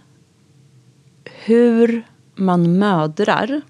[1.45, 2.03] hur
[2.35, 3.61] man mödrar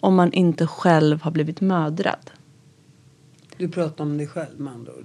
[0.00, 2.30] om man inte själv har blivit mödrad.
[3.58, 5.04] Du pratar om dig själv med andra ord.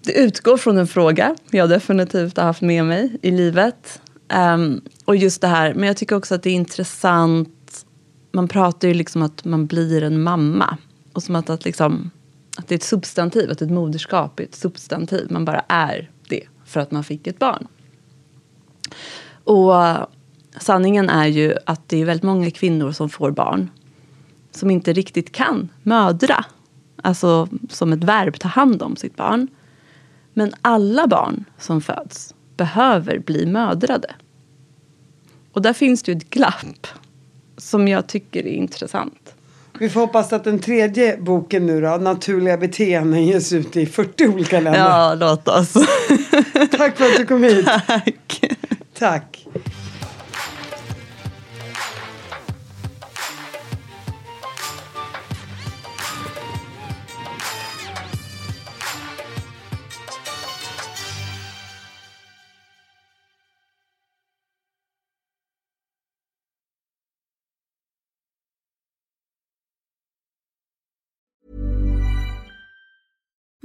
[0.00, 4.00] Det utgår från en fråga jag definitivt har haft med mig i livet.
[4.34, 7.86] Um, och just det här, men jag tycker också att det är intressant.
[8.32, 10.76] Man pratar ju liksom att man blir en mamma.
[11.12, 12.10] Och som att, att, liksom,
[12.56, 15.26] att det är ett substantiv, att ett moderskap är ett substantiv.
[15.30, 17.66] Man bara är det för att man fick ett barn.
[19.44, 20.06] Och eh,
[20.60, 23.70] sanningen är ju att det är väldigt många kvinnor som får barn
[24.50, 26.44] som inte riktigt kan mödra
[27.02, 29.48] alltså som ett verb ta hand om sitt barn.
[30.34, 34.14] Men alla barn som föds behöver bli mödrade.
[35.52, 36.86] Och där finns det ju ett glapp
[37.56, 39.34] som jag tycker är intressant.
[39.78, 44.28] Vi får hoppas att den tredje boken nu då, Naturliga beteenden, ges ut i 40
[44.28, 44.80] olika länder.
[44.80, 45.72] Ja, låt oss.
[46.70, 47.66] Tack för att du kom hit.
[47.86, 48.44] Tack.
[48.98, 49.46] Tack.